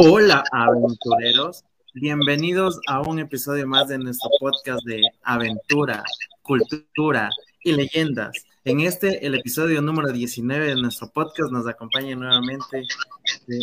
[0.00, 6.04] Hola aventureros, bienvenidos a un episodio más de nuestro podcast de aventura,
[6.42, 7.30] cultura
[7.64, 8.30] y leyendas.
[8.64, 12.84] En este, el episodio número 19 de nuestro podcast, nos acompaña nuevamente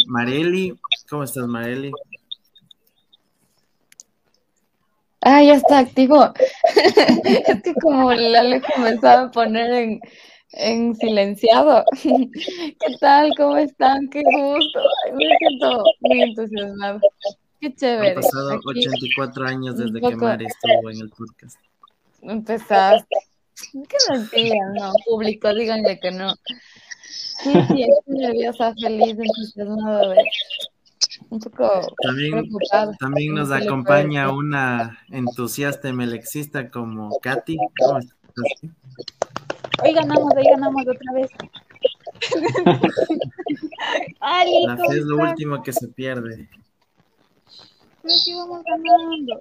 [0.07, 0.77] Mareli.
[1.09, 1.93] ¿Cómo estás, Mareli?
[5.21, 6.33] Ah, ya está activo.
[6.75, 10.01] es que como el Alejo me sabe poner en,
[10.55, 11.83] en silenciado.
[12.03, 13.31] ¿Qué tal?
[13.37, 14.07] ¿Cómo están?
[14.09, 14.79] Qué gusto.
[15.13, 16.99] me siento muy entusiasmado.
[17.61, 18.09] Qué chévere.
[18.09, 21.57] Han pasado 84 años desde que Mari estuvo en el podcast.
[22.21, 23.15] Empezaste.
[23.71, 26.33] Qué mentira, no, público, díganle que no.
[27.05, 30.23] Sí, sí, estoy nerviosa, feliz, entusiasmada de
[31.29, 32.49] un poco también,
[32.99, 37.57] también nos acompaña una entusiasta melexista como Katy.
[37.79, 38.15] ¿Cómo estás?
[39.83, 41.29] Hoy ganamos, hoy ganamos otra vez.
[44.65, 46.49] La fe es lo último que se pierde.
[48.01, 49.39] Pero sí vamos ganando.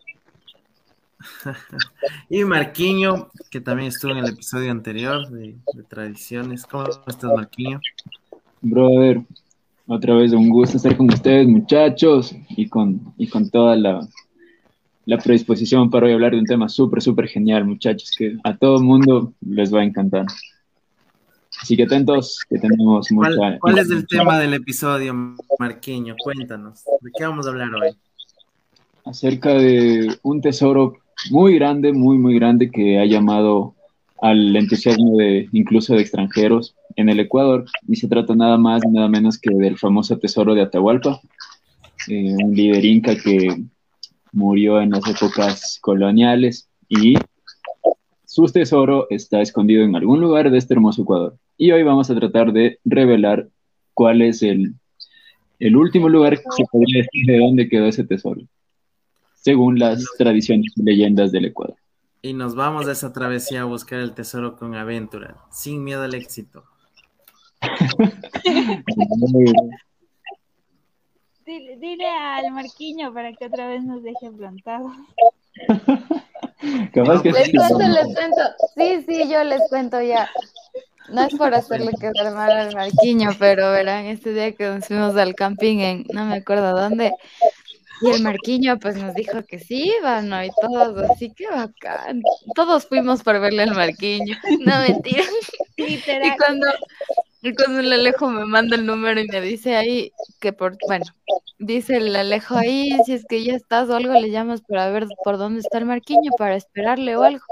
[2.28, 5.56] y Marquiño, que también estuvo en el episodio anterior de,
[5.88, 6.66] Tradiciones.
[6.66, 7.80] ¿Cómo estás, Marquiño?
[8.60, 9.22] Brother,
[9.86, 14.06] otra vez un gusto estar con ustedes, muchachos, y con, y con toda la,
[15.06, 18.78] la predisposición para hoy hablar de un tema súper, súper genial, muchachos, que a todo
[18.78, 20.26] el mundo les va a encantar.
[21.60, 23.58] Así que atentos, que tenemos mucha...
[23.60, 25.14] ¿Cuál, es el tema del episodio,
[25.58, 26.16] Marquiño?
[26.22, 27.90] Cuéntanos, ¿de qué vamos a hablar hoy?
[29.04, 30.94] Acerca de un tesoro
[31.30, 33.74] muy grande, muy, muy grande que ha llamado
[34.20, 39.08] al entusiasmo de incluso de extranjeros en el Ecuador y se trata nada más nada
[39.08, 41.20] menos que del famoso tesoro de Atahualpa,
[42.08, 43.64] eh, un líder inca que
[44.34, 47.14] murió en las épocas coloniales y
[48.24, 51.38] su tesoro está escondido en algún lugar de este hermoso Ecuador.
[51.56, 53.48] Y hoy vamos a tratar de revelar
[53.94, 54.74] cuál es el,
[55.60, 58.40] el último lugar que se podría decir de dónde quedó ese tesoro,
[59.34, 61.76] según las tradiciones y leyendas del Ecuador.
[62.20, 66.14] Y nos vamos a esa travesía a buscar el tesoro con aventura, sin miedo al
[66.14, 66.64] éxito.
[71.84, 74.90] Dile, al Marquiño para que otra vez nos deje plantado.
[76.62, 78.42] les cuento, les cuento.
[78.74, 80.30] Sí, sí, yo les cuento ya.
[81.10, 85.14] No es por hacerle quedar mal al Marquiño, pero verán, este día que nos fuimos
[85.16, 87.12] al camping en no me acuerdo dónde,
[88.00, 90.42] y el Marquiño pues nos dijo que sí iban, ¿no?
[90.42, 92.22] Y todos, así que bacán.
[92.54, 94.38] Todos fuimos para verle al Marquiño.
[94.64, 95.24] No, mentira.
[95.76, 96.28] Literal.
[96.28, 96.66] Y cuando,
[97.44, 101.04] y cuando el Alejo me manda el número y me dice ahí que por, bueno,
[101.58, 105.06] dice el Alejo ahí, si es que ya estás o algo, le llamas para ver
[105.22, 107.44] por dónde está el Marquiño, para esperarle o algo.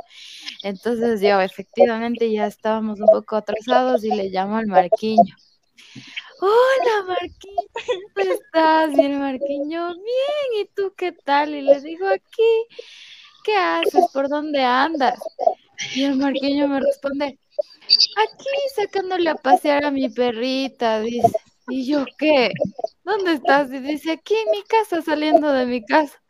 [0.63, 5.37] Entonces yo efectivamente ya estábamos un poco atrasados y le llamo al Marquiño.
[6.41, 7.69] Hola Marquiño,
[8.15, 8.99] ¿cómo estás?
[8.99, 11.55] El Marquiño, bien, ¿y tú qué tal?
[11.55, 12.79] Y le digo aquí,
[13.45, 14.07] ¿qué haces?
[14.11, 15.21] ¿Por dónde andas?
[15.95, 17.39] Y el Marquiño me responde,
[18.17, 21.33] Aquí sacándole a pasear a mi perrita, dice.
[21.69, 22.51] ¿Y yo qué?
[23.05, 23.73] ¿Dónde estás?
[23.73, 26.21] Y dice, aquí en mi casa, saliendo de mi casa.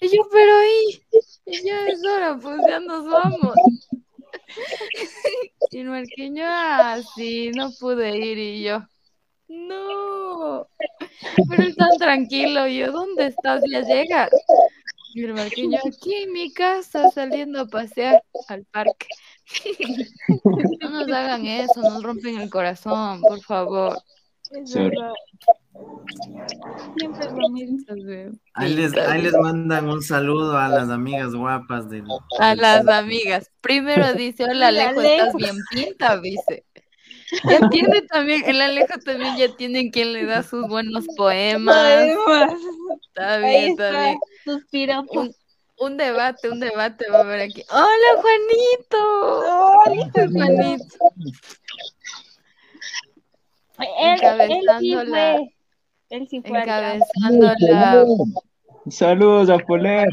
[0.00, 1.02] Y yo, pero ahí,
[1.64, 3.54] ya es hora, pues ya nos vamos.
[5.70, 8.38] Y el marqueño, ah, sí, no pude ir.
[8.38, 8.80] Y yo,
[9.48, 10.66] no.
[11.50, 12.66] Pero tan tranquilo.
[12.66, 13.62] Y yo, ¿dónde estás?
[13.70, 14.30] Ya llegas.
[15.14, 19.06] Y el marqueño, aquí en mi casa, saliendo a pasear al parque.
[20.80, 23.98] No nos hagan eso, nos rompen el corazón, por favor.
[24.42, 24.98] Siempre
[27.26, 27.78] es lo mismo.
[28.54, 32.02] Ahí les, ahí les mandan un saludo a las amigas guapas de
[32.38, 33.50] A las amigas.
[33.60, 36.64] Primero dice, hola Alejo, estás bien pinta, dice.
[37.44, 42.08] Ya tiene también, el Alejo también ya tiene quien le da sus buenos poemas.
[43.02, 44.16] Está bien, está,
[44.72, 45.04] bien.
[45.10, 45.32] Un
[45.96, 47.62] debate, un debate va a haber aquí.
[47.70, 48.98] ¡Hola, Juanito!
[49.86, 50.84] ¡Hola, Juanito!
[53.78, 55.36] Él, encabezando él la,
[56.10, 58.06] él sí fue encabezando la...
[58.90, 60.08] Saludos a Poler.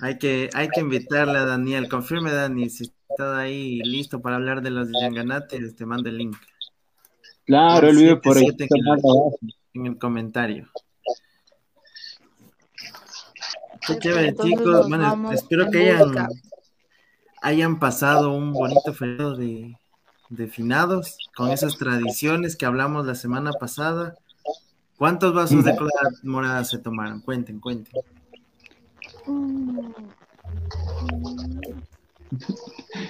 [0.00, 1.88] Hay que, hay que invitarle a Daniel.
[1.88, 6.36] Confirme, Dani, si está ahí listo para hablar de los Yanganates, te mando el link.
[7.44, 8.48] Claro, el video por ahí.
[9.74, 10.68] En el comentario.
[13.86, 14.88] Qué chévere, chicos.
[14.88, 16.28] Bueno, espero que hayan,
[17.42, 19.76] hayan pasado un bonito periodo de,
[20.28, 24.14] de finados con esas tradiciones que hablamos la semana pasada.
[24.96, 25.90] ¿Cuántos vasos de cola
[26.22, 27.20] morada se tomaron?
[27.20, 27.92] Cuenten, cuenten.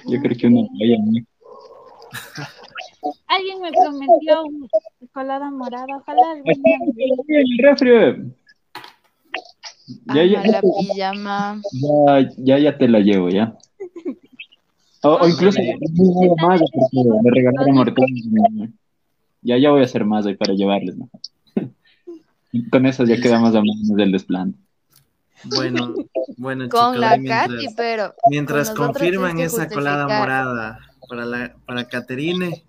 [0.07, 0.95] Yo creo que uno vaya
[3.27, 4.43] Al alguien me prometió
[5.13, 5.97] colada morada.
[5.97, 6.77] Ojalá algún día
[10.05, 11.61] Ya, ya, Ama la pijama.
[11.73, 13.55] ya, ya, ya te la llevo, ya.
[15.03, 15.59] O, o incluso
[16.41, 16.61] más
[16.93, 18.69] me regalaron hortensias.
[19.41, 21.09] Ya, ya voy a hacer más hoy para llevarles, ¿no?
[22.71, 24.57] Con eso ya quedamos a manos del desplante.
[25.43, 25.93] Bueno,
[26.37, 28.13] bueno, Con chicos, la ahí mientras, Katy, pero.
[28.29, 32.63] mientras con confirman que esa colada morada para la para Caterine,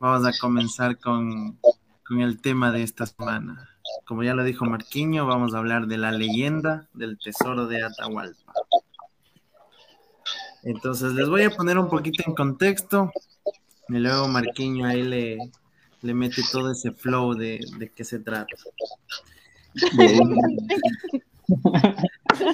[0.00, 1.56] vamos a comenzar con,
[2.04, 3.68] con el tema de esta semana.
[4.04, 8.52] Como ya lo dijo Marquiño, vamos a hablar de la leyenda del tesoro de Atahualpa.
[10.62, 13.12] Entonces les voy a poner un poquito en contexto
[13.88, 15.38] y luego Marquiño ahí le,
[16.02, 18.56] le mete todo ese flow de, de qué se trata.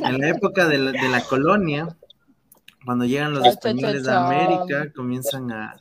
[0.05, 1.97] En la época de la, de la colonia,
[2.85, 4.27] cuando llegan los españoles de cha.
[4.27, 5.77] América, comienzan a,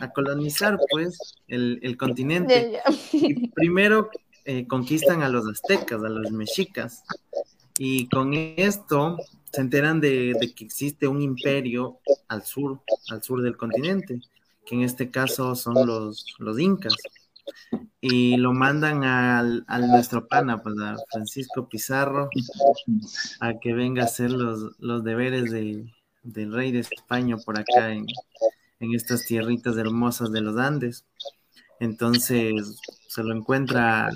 [0.00, 1.18] a colonizar pues
[1.48, 2.80] el, el continente.
[3.12, 4.10] Y primero
[4.44, 7.02] eh, conquistan a los aztecas, a los mexicas,
[7.78, 9.16] y con esto
[9.52, 11.98] se enteran de, que existe un imperio
[12.28, 14.20] al sur, al sur del continente,
[14.64, 16.94] que en este caso son los, los incas.
[18.00, 22.28] Y lo mandan al, al nuestro pana, pues a Francisco Pizarro,
[23.40, 25.92] a que venga a hacer los, los deberes de,
[26.22, 28.06] del rey de España por acá en,
[28.80, 31.04] en estas tierritas hermosas de los Andes.
[31.80, 32.80] Entonces
[33.12, 34.08] se lo encuentra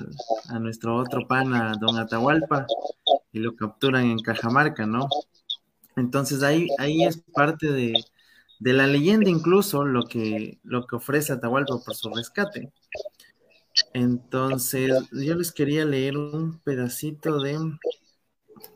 [0.49, 2.67] a, nuestro otro pana, don Atahualpa,
[3.31, 5.07] y lo capturan en Cajamarca, ¿no?
[5.97, 7.93] Entonces ahí, ahí es parte de,
[8.59, 12.73] de la leyenda incluso lo que, lo que ofrece Atahualpa por su rescate.
[13.93, 17.59] Entonces yo les quería leer un pedacito de,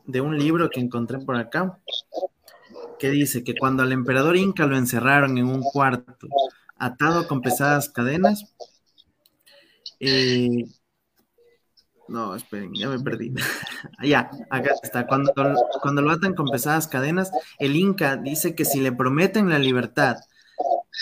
[0.04, 1.80] de un libro que encontré por acá,
[2.98, 6.28] que dice que cuando al emperador Inca lo encerraron en un cuarto,
[6.76, 8.44] atado con pesadas cadenas,
[12.08, 13.32] no, esperen, ya me perdí.
[14.02, 15.06] ya, acá está.
[15.06, 15.32] Cuando,
[15.80, 20.16] cuando lo atan con pesadas cadenas, el Inca dice que si le prometen la libertad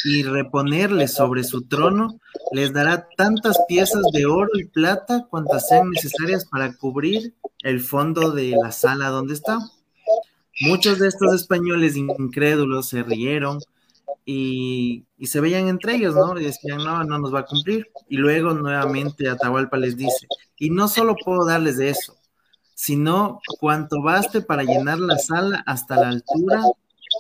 [0.04, 2.20] y reponerle sobre su trono,
[2.52, 8.32] les dará tantas piezas de oro y plata cuantas sean necesarias para cubrir el fondo
[8.32, 9.58] de la sala donde está.
[10.60, 13.60] Muchos de estos españoles incrédulos se rieron
[14.30, 16.38] y, se veían entre ellos, ¿no?
[16.38, 17.90] Y decían, no, no nos va a cumplir.
[18.10, 20.28] Y luego nuevamente Atahualpa les dice,
[20.58, 22.14] y no solo puedo darles de eso,
[22.74, 26.62] sino cuanto baste para llenar la sala hasta la altura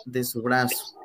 [0.04, 0.98] de su brazo.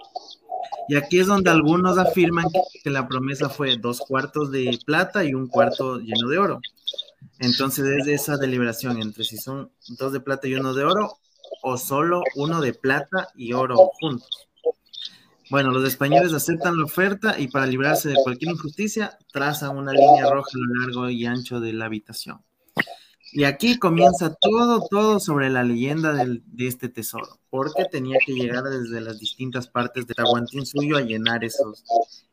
[0.89, 2.47] Y aquí es donde algunos afirman
[2.83, 6.59] que, la promesa fue dos cuartos de plata y un cuarto lleno de oro.
[7.39, 11.17] Entonces es esa deliberación entre si son dos de plata y uno de oro
[11.61, 14.49] o solo uno de plata y oro juntos.
[15.49, 20.29] Bueno, los españoles aceptan la oferta y para librarse de cualquier injusticia trazan una línea
[20.29, 22.41] roja a lo largo y ancho de la habitación.
[23.31, 28.63] Y aquí comienza todo, todo sobre la leyenda de este tesoro, porque tenía que llegar
[28.63, 31.83] desde las distintas partes de Tahuantinsuyo a llenar esos,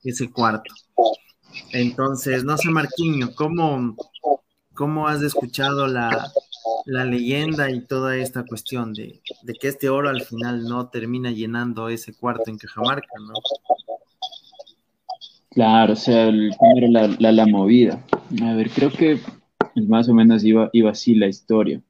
[0.04, 0.74] ese cuarto.
[1.72, 3.96] Entonces, no sé, Marquiño, ¿cómo,
[4.74, 6.30] cómo has escuchado la,
[6.84, 11.30] la leyenda y toda esta cuestión de, de que este oro al final no termina
[11.30, 13.44] llenando ese cuarto en Cajamarca, ¿no?
[15.50, 16.50] Claro, o sea, el-
[16.92, 18.04] la, la, la movida.
[18.42, 19.18] A ver, creo que
[19.74, 21.82] más o menos iba, iba así la historia.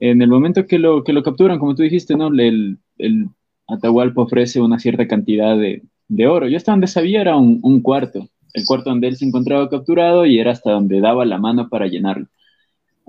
[0.00, 2.28] En el momento que lo, que lo capturan, como tú dijiste, ¿no?
[2.28, 3.28] El, el
[3.68, 6.48] Atahualpa ofrece una cierta cantidad de, de oro.
[6.48, 10.26] Yo hasta donde sabía era un, un cuarto, el cuarto donde él se encontraba capturado
[10.26, 12.26] y era hasta donde daba la mano para llenarlo.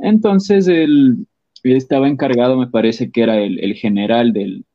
[0.01, 1.27] Entonces, él,
[1.63, 4.65] estaba encargado, me parece que era el, el general del,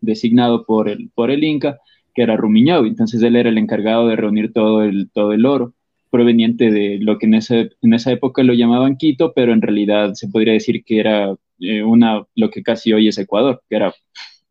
[0.00, 1.78] designado por el, por el Inca,
[2.14, 2.88] que era Rumiñahui.
[2.88, 5.74] Entonces él era el encargado de reunir todo el, todo el oro
[6.10, 10.14] proveniente de lo que en, ese, en esa época lo llamaban Quito, pero en realidad
[10.14, 13.94] se podría decir que era eh, una, lo que casi hoy es Ecuador, que era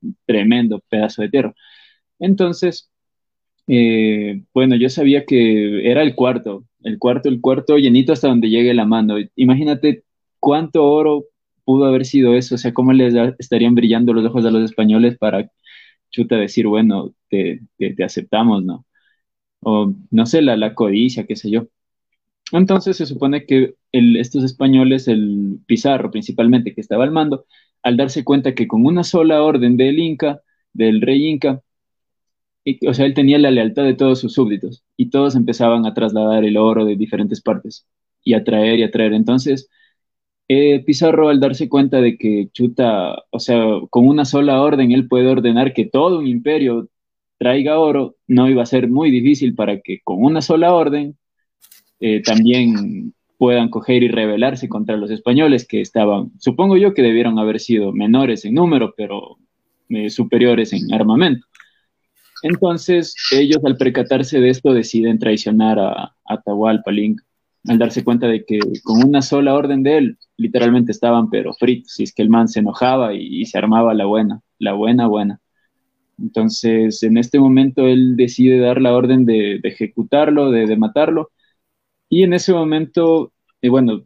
[0.01, 1.53] un tremendo pedazo de tierra.
[2.19, 2.89] Entonces,
[3.67, 8.49] eh, bueno, yo sabía que era el cuarto, el cuarto, el cuarto llenito hasta donde
[8.49, 9.15] llegue la mano.
[9.35, 10.03] Imagínate
[10.39, 11.25] cuánto oro
[11.65, 15.17] pudo haber sido eso, o sea, cómo les estarían brillando los ojos a los españoles
[15.17, 15.49] para
[16.11, 17.61] chuta decir, bueno, te,
[18.03, 18.85] aceptamos, ¿no?
[19.61, 21.67] O no sé, la, codicia, qué sé yo.
[22.51, 27.45] Entonces se supone que estos españoles, el Pizarro principalmente, que estaba al mando,
[27.83, 30.41] al darse cuenta que con una sola orden del Inca,
[30.73, 31.61] del rey Inca,
[32.63, 35.93] y- o sea, él tenía la lealtad de todos sus súbditos y todos empezaban a
[35.93, 37.87] trasladar el oro de diferentes partes
[38.23, 39.13] y a traer y a traer.
[39.13, 39.69] Entonces,
[40.49, 45.07] eh, Pizarro al darse cuenta de que Chuta, o sea, con una sola orden él
[45.07, 46.89] puede ordenar que todo un imperio
[47.37, 51.17] traiga oro, no iba a ser muy difícil para que con una sola orden
[51.99, 57.37] eh, también puedan coger y rebelarse contra los españoles que estaban, supongo yo que debieron
[57.37, 59.37] haber sido menores en número, pero
[59.89, 61.45] eh, superiores en armamento.
[62.41, 67.21] Entonces, ellos al percatarse de esto deciden traicionar a, Atahualpa Link,
[67.69, 71.99] al darse cuenta de que con una sola orden de él, literalmente estaban pero fritos,
[71.99, 75.39] y es que el man se enojaba y, se armaba la buena, la buena, buena.
[76.19, 81.31] Entonces, en este momento él decide dar la orden de, ejecutarlo, de, matarlo,
[82.09, 84.03] y en ese momento, eh, bueno,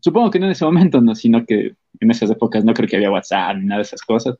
[0.00, 2.96] supongo que no en ese momento, no, sino que en esas épocas no creo que
[2.96, 4.36] había WhatsApp ni nada de esas cosas,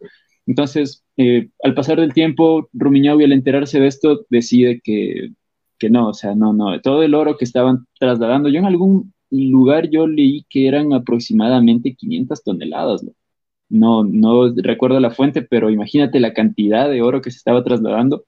[0.46, 5.30] entonces, eh, al pasar del tiempo, Rumiñahui al enterarse de esto decide que,
[5.82, 9.12] que, no, o sea, no, no, todo el oro que estaban trasladando, yo en algún
[9.30, 13.02] lugar yo leí que eran aproximadamente 500 toneladas,
[13.68, 14.04] ¿no?
[14.04, 18.24] No, recuerdo la fuente, pero imagínate la cantidad de oro que se estaba trasladando,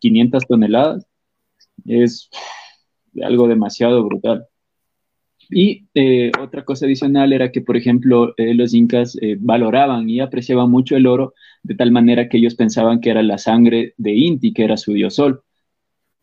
[0.00, 1.06] 500 toneladas,
[1.86, 2.30] es
[3.22, 4.46] algo demasiado brutal.
[5.50, 10.20] Y eh, otra cosa adicional era que, por ejemplo, eh, los incas eh, valoraban y
[10.20, 14.14] apreciaban mucho el oro de tal manera que ellos pensaban que era la sangre de
[14.14, 15.42] Inti, que era su dios sol.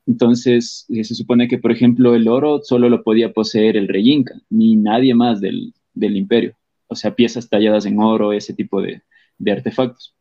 [0.05, 4.35] Entonces, se supone que, por ejemplo, el oro solo lo podía poseer el rey inca,
[4.49, 6.55] ni nadie más del, imperio.
[6.87, 9.01] O sea, piezas talladas en oro, ese tipo de,
[9.37, 10.15] de artefactos.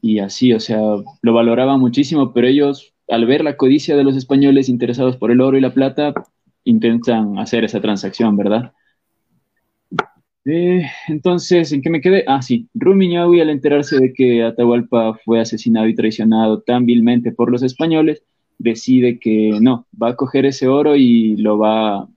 [0.00, 0.80] Y así, o sea,
[1.22, 5.40] lo valoraban muchísimo, pero ellos, al ver la codicia de los españoles interesados por el
[5.40, 6.14] oro y la plata,
[6.64, 8.72] intentan hacer esa transacción, ¿verdad?
[10.46, 12.24] Eh, entonces, ¿en qué me quedé?
[12.26, 17.50] Ah, sí, Rumiñahui al enterarse de que Atahualpa fue asesinado y traicionado tan vilmente por
[17.50, 18.22] los españoles,
[18.64, 22.08] decide que no, va a coger ese oro y lo va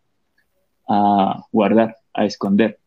[0.88, 2.80] a guardar, a esconder.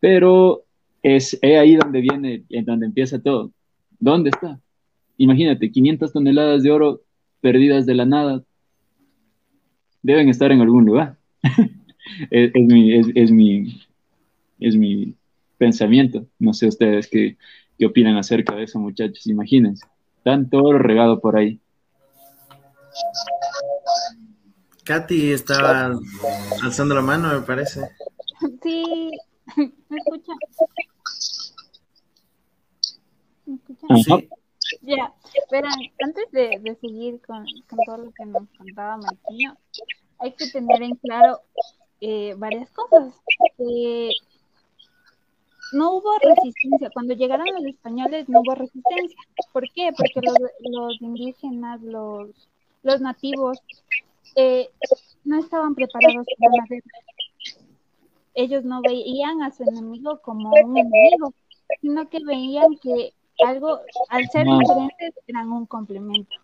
[0.00, 0.64] Pero
[1.00, 3.52] es ahí donde viene, en donde empieza todo.
[4.00, 4.58] ¿Dónde está?
[5.16, 7.02] Imagínate, 500 toneladas de oro
[7.40, 8.42] perdidas de la nada,
[10.02, 11.18] deben estar en algún lugar.
[12.30, 13.80] es, mi, es, mi,
[14.58, 15.14] es mi
[15.56, 16.26] pensamiento.
[16.40, 17.36] No sé ustedes qué,
[17.78, 19.24] qué opinan acerca de eso, muchachos.
[19.28, 19.86] Imagínense,
[20.24, 21.60] tanto oro regado por ahí.
[24.84, 25.92] Katy estaba
[26.62, 27.88] alzando la mano, me parece.
[28.62, 29.10] Sí,
[29.56, 30.32] ¿me escucha?
[33.46, 33.86] ¿Me escucha?
[34.04, 34.28] Sí.
[34.82, 35.68] Ya, espera,
[36.02, 37.44] antes de, seguir con,
[37.86, 39.56] todo lo que nos contaba Marquinho,
[40.18, 41.40] hay que tener en claro
[42.00, 43.14] eh, varias cosas.
[43.58, 44.10] Eh,
[45.72, 46.90] no hubo resistencia.
[46.92, 49.18] Cuando llegaron los españoles no hubo resistencia.
[49.52, 49.90] ¿Por qué?
[49.96, 50.20] Porque
[50.70, 52.30] los, indígenas, los,
[52.82, 53.58] los nativos,
[54.36, 54.68] eh,
[55.24, 56.84] no estaban preparados para la guerra.
[58.34, 61.34] Ellos no veían a su enemigo como un enemigo,
[61.80, 63.12] sino que veían que
[63.44, 66.36] algo, al ser diferentes, eran un complemento.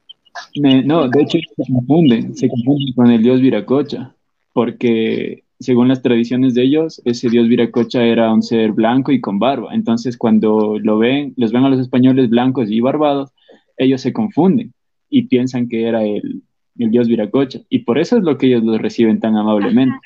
[0.57, 4.14] no, de hecho se confunden, se confunden con el dios Viracocha,
[4.52, 9.38] porque según las tradiciones de ellos, ese dios Viracocha era un ser blanco y con
[9.38, 9.75] barba.
[9.75, 13.31] Entonces, cuando lo ven, los ven a los españoles blancos y barbados,
[13.78, 14.75] ellos se confunden
[15.08, 16.42] y piensan que era el,
[16.78, 17.60] el dios Viracocha.
[17.68, 19.96] Y por eso es lo que ellos los reciben tan amablemente.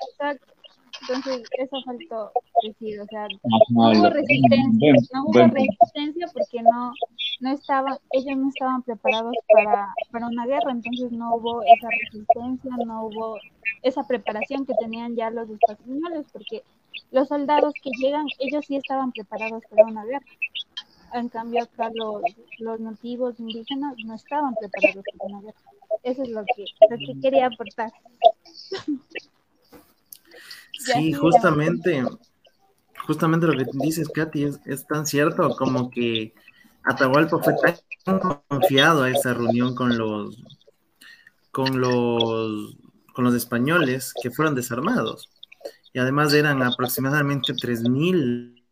[1.02, 2.30] Entonces, eso faltó
[2.62, 3.26] decir, o sea,
[3.70, 6.92] no hubo resistencia, no hubo resistencia porque no,
[7.40, 12.70] no estaban, ellos no estaban preparados para, para una guerra, entonces no hubo esa resistencia,
[12.84, 13.38] no hubo
[13.82, 16.62] esa preparación que tenían ya los españoles, porque
[17.10, 20.26] los soldados que llegan, ellos sí estaban preparados para una guerra.
[21.12, 22.22] En cambio, acá los,
[22.58, 25.60] los nativos indígenas no estaban preparados para una guerra.
[26.02, 27.92] Eso es lo que, lo que quería aportar.
[30.72, 32.02] Sí, justamente,
[33.06, 36.32] justamente lo que dices, Katy, es, tan cierto como que
[36.84, 37.54] Atahualpa fue
[38.04, 40.42] tan confiado a esa reunión con los
[41.50, 42.76] con los
[43.12, 45.28] con los españoles que fueron desarmados.
[45.92, 48.62] Y además eran aproximadamente 3.000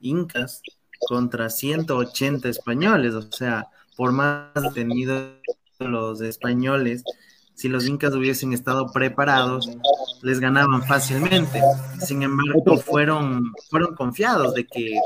[0.00, 0.62] incas
[1.08, 5.32] contra 180 españoles, o sea, por más tenido
[5.78, 7.02] los españoles,
[7.54, 9.70] si los incas hubiesen estado preparados,
[10.20, 11.62] les ganaban fácilmente.
[12.06, 14.98] Sin embargo, fueron, fueron confiados de que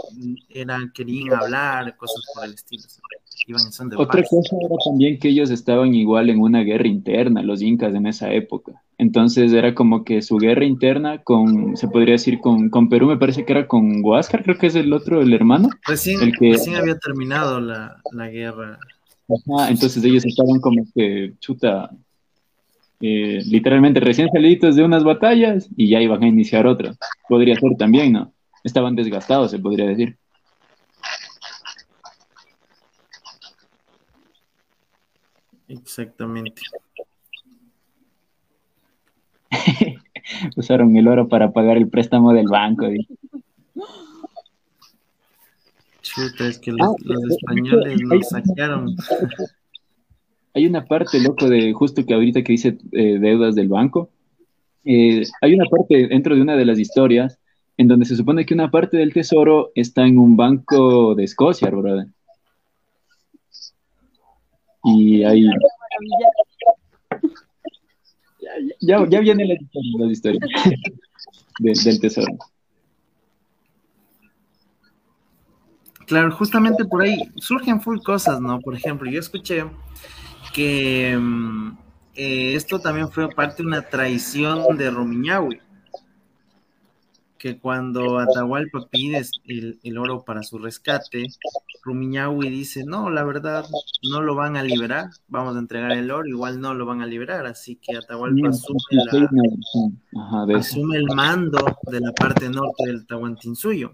[0.49, 2.83] eran, querían hablar, cosas por el estilo.
[3.97, 8.07] Otra cosa era también que ellos estaban igual en una guerra interna, los incas en
[8.07, 8.73] esa época.
[8.99, 13.17] Entonces era como que su guerra interna con, se podría decir, con, con Perú, me
[13.17, 15.71] parece que era con Huáscar, creo que es el otro, el hermano.
[15.87, 16.53] Recién, el que...
[16.53, 18.79] recién había terminado la, la guerra.
[19.29, 21.91] Ajá, entonces ellos estaban como que, chuta,
[23.01, 26.99] eh, literalmente recién salidos de unas batallas y ya iban a iniciar otras.
[27.29, 28.33] Podría ser también, ¿no?
[28.63, 30.19] Estaban desgastados, se podría decir.
[35.71, 36.63] Exactamente.
[40.57, 42.87] Usaron el oro para pagar el préstamo del banco.
[46.03, 48.97] Chuta, es que los, Ah, los eh, españoles nos saquearon.
[50.55, 54.11] Hay una parte, loco, de justo que ahorita que dice eh, deudas del banco.
[54.85, 57.39] eh, hay una parte dentro de una de las historias
[57.77, 61.71] en donde se supone que una parte del tesoro está en un banco de Escocia,
[61.71, 62.09] brother.
[64.85, 65.47] Y ahí
[68.81, 70.41] ya, ya vienen las historias, las historias
[71.59, 72.33] de- del tesoro.
[76.07, 78.59] Claro, justamente por ahí surgen full cosas, ¿no?
[78.61, 79.65] Por ejemplo, yo escuché
[80.53, 81.79] que mm,
[82.17, 85.61] eh, esto también fue parte de una traición de Rumiñahui,
[87.41, 91.27] que cuando Atahualpa pide el, el oro para su rescate,
[91.83, 93.65] Rumiñahui dice, no, la verdad,
[94.11, 97.07] no lo van a liberar, vamos a entregar el oro, igual no lo van a
[97.07, 99.31] liberar, así que Atahualpa asume, la-
[100.21, 100.61] Ajá, de eso.
[100.61, 103.91] asume el mando de la parte norte del Tahuantinsuyo,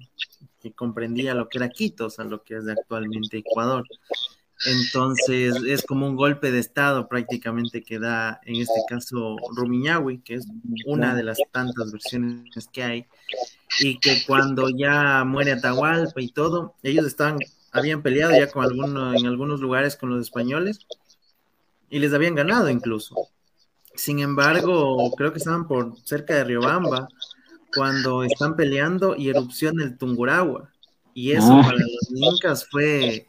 [0.61, 3.87] que comprendía lo que era Quito, o sea, lo que es actualmente Ecuador.
[4.65, 10.35] Entonces es como un golpe de estado prácticamente que da en este caso Rumiñahui, que
[10.35, 10.47] es
[10.87, 13.07] una de las tantas versiones que hay,
[13.81, 17.39] y que cuando ya muere Atahualpa y todo, ellos estaban,
[17.71, 20.87] habían peleado ya con alguno, en algunos lugares con los españoles
[21.91, 23.15] y les habían ganado incluso.
[23.95, 27.09] Sin embargo, creo que estaban por cerca de Riobamba
[27.75, 30.71] cuando están peleando y erupciona el Tungurahua.
[31.15, 33.27] Y eso para los incas fue,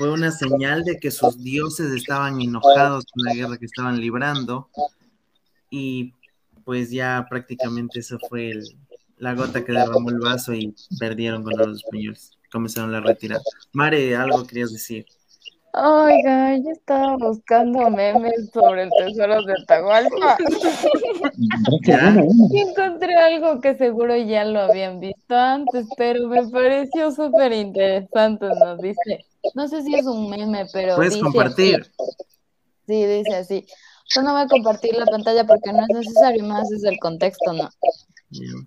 [0.00, 4.70] fue una señal de que sus dioses estaban enojados con la guerra que estaban librando.
[5.68, 6.14] Y
[6.64, 8.64] pues ya prácticamente eso fue el-
[9.18, 12.30] la gota que derramó el vaso y perdieron contra los españoles.
[12.50, 13.42] Comenzaron la retirada.
[13.74, 15.04] Mare, algo querías decir.
[15.74, 20.38] Oiga, yo estaba buscando memes sobre el tesoro de Atahualpa
[22.50, 28.46] y encontré algo que seguro ya lo habían visto antes, pero me pareció súper interesante.
[28.46, 31.80] Nos dice, no sé si es un meme, pero Puedes dice compartir.
[31.80, 31.90] así.
[32.86, 33.66] Sí, dice así.
[34.12, 37.52] Yo no voy a compartir la pantalla porque no es necesario, más es el contexto,
[37.52, 37.68] ¿no?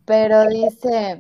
[0.06, 1.20] Pero dice,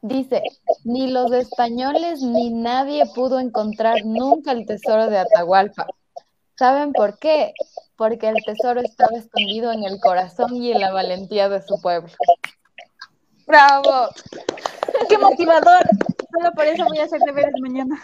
[0.00, 0.42] dice,
[0.84, 5.86] ni los españoles ni nadie pudo encontrar nunca el tesoro de Atahualpa.
[6.58, 7.52] ¿Saben por qué?
[7.96, 12.12] Porque el tesoro estaba escondido en el corazón y en la valentía de su pueblo.
[13.46, 14.08] ¡Bravo!
[15.08, 15.82] ¡Qué motivador!
[16.32, 18.00] Solo por eso voy a hacer deberes mañana.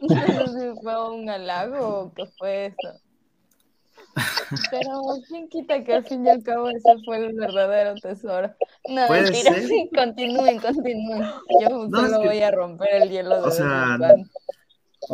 [0.00, 0.08] No
[0.46, 3.00] sé si fue un halago o qué fue eso.
[4.70, 8.54] Pero quién quita que al fin y al cabo ese fue el verdadero tesoro.
[8.88, 9.52] No, mentira.
[9.54, 9.70] ser.
[9.94, 11.22] Continúen, continúen.
[11.60, 13.98] Yo No, es solo que- voy a romper el hielo de o sea.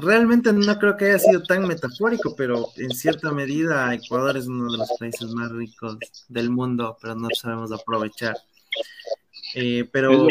[0.00, 4.72] Realmente no creo que haya sido tan metafórico, pero en cierta medida Ecuador es uno
[4.72, 8.36] de los países más ricos del mundo, pero no sabemos aprovechar.
[9.54, 10.28] Eh, pero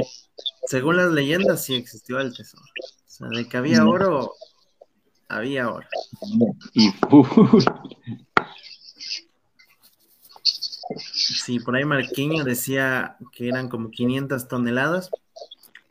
[0.65, 2.63] según las leyendas sí existió el tesoro.
[2.63, 4.33] O sea, de que había oro,
[5.27, 5.87] había oro.
[10.95, 15.09] Sí, por ahí Marquiño decía que eran como 500 toneladas.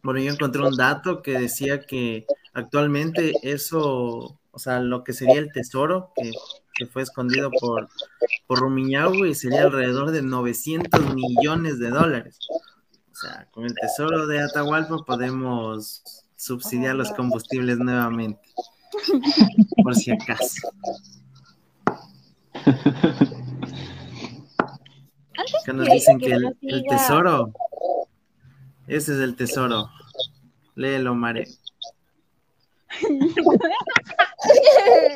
[0.02, 5.38] Bueno, yo encontré un dato que decía que actualmente eso, o sea, lo que sería
[5.38, 6.32] el tesoro que,
[6.86, 7.90] fue escondido por,
[8.46, 12.38] por Rumiñahui sería alrededor de 900 millones de dólares.
[13.12, 18.40] O sea, con el tesoro de Atahualpa podemos subsidiar los combustibles nuevamente,
[19.82, 20.72] por si acaso.
[25.66, 27.52] Que nos dicen que el, el tesoro,
[28.86, 29.90] ese es el tesoro.
[30.74, 31.46] Léelo, Mare.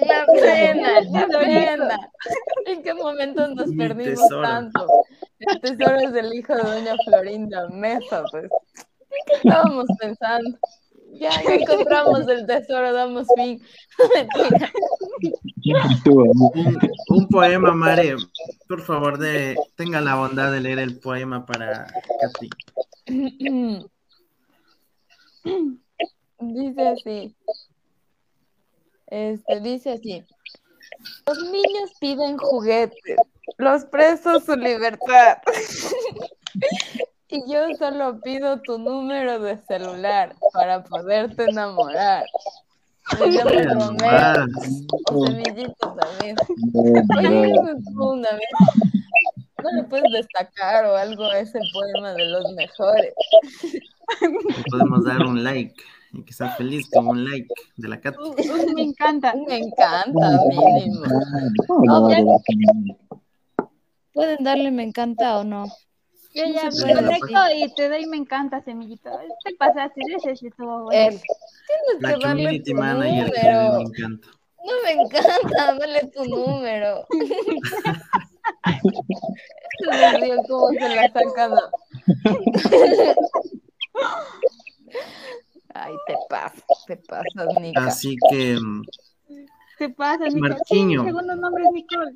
[0.06, 1.98] La pena, la pena.
[2.66, 4.42] ¿En qué momento nos Mi perdimos tesoro.
[4.42, 4.86] tanto?
[5.40, 8.44] El tesoro es el hijo de doña Florinda Mesa, pues.
[8.44, 10.56] ¿En qué estábamos pensando?
[11.14, 13.60] Ya, ya encontramos el tesoro, damos fin.
[16.06, 18.16] Un, un poema, Mare.
[18.68, 21.86] Por favor, de, tenga la bondad de leer el poema para
[22.20, 22.50] Katy.
[26.40, 27.36] Dice así.
[29.06, 30.24] Este, dice así.
[31.26, 33.16] Los niños piden juguetes,
[33.58, 35.38] los presos su libertad.
[37.34, 42.24] Y yo solo pido tu número de celular para poderte enamorar.
[43.10, 43.66] También.
[43.66, 43.88] No,
[47.18, 47.40] Oye, no.
[47.40, 48.48] me gustó una vez.
[49.62, 53.14] ¿No le puedes destacar o algo a ese poema de los mejores?
[54.70, 55.74] Podemos dar un like
[56.14, 59.34] y que está feliz con un like de la uh, me encanta.
[59.46, 61.04] Me encanta, mínimo.
[64.12, 65.66] Pueden darle me encanta o no.
[66.34, 69.10] Yo ya puede, conecto y te doy me encanta, semillito.
[69.44, 71.16] Te pasaste, ese estuvo bueno.
[71.16, 71.20] Eh,
[72.00, 73.80] tienes que darle tu manager que me número.
[73.80, 74.28] encanta.
[74.64, 77.06] No me encanta, dale tu número.
[79.78, 81.52] Se me dio cómo se la sacan.
[85.74, 87.86] Ay, te pasas, te pasas, Nica.
[87.86, 88.82] Así que mm,
[89.78, 90.50] ¿Qué pasa, Nicole?
[90.50, 90.64] Marquiño.
[90.66, 92.12] Sí, mi segundo nombre es Nicole.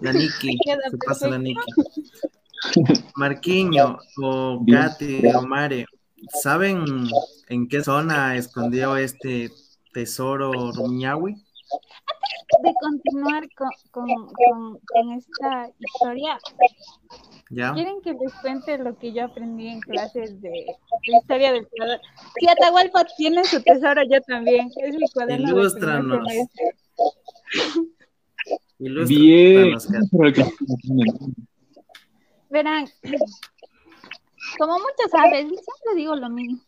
[0.00, 0.12] la
[0.64, 1.38] Queda se pasa la.
[1.38, 1.72] Nikki.
[3.16, 4.64] Marquiño o.
[4.70, 5.86] Katy o Mare,
[6.42, 6.84] ¿saben
[7.48, 9.50] en qué zona escondió este
[9.92, 11.34] tesoro Rumiñahui?
[12.62, 16.38] De continuar con, con, con, con esta historia,
[17.50, 17.74] ¿Ya?
[17.74, 22.00] ¿quieren que les cuente lo que yo aprendí en clases de, de historia del Ecuador?
[22.38, 24.70] Si Atahualpa tiene su tesoro, yo también.
[24.76, 25.46] Es mi cuaderno.
[25.46, 26.26] de Ilústranos.
[28.78, 29.76] Ilustra Bien.
[32.50, 32.86] Verán,
[34.56, 36.60] como muchos saben, siempre digo lo mismo.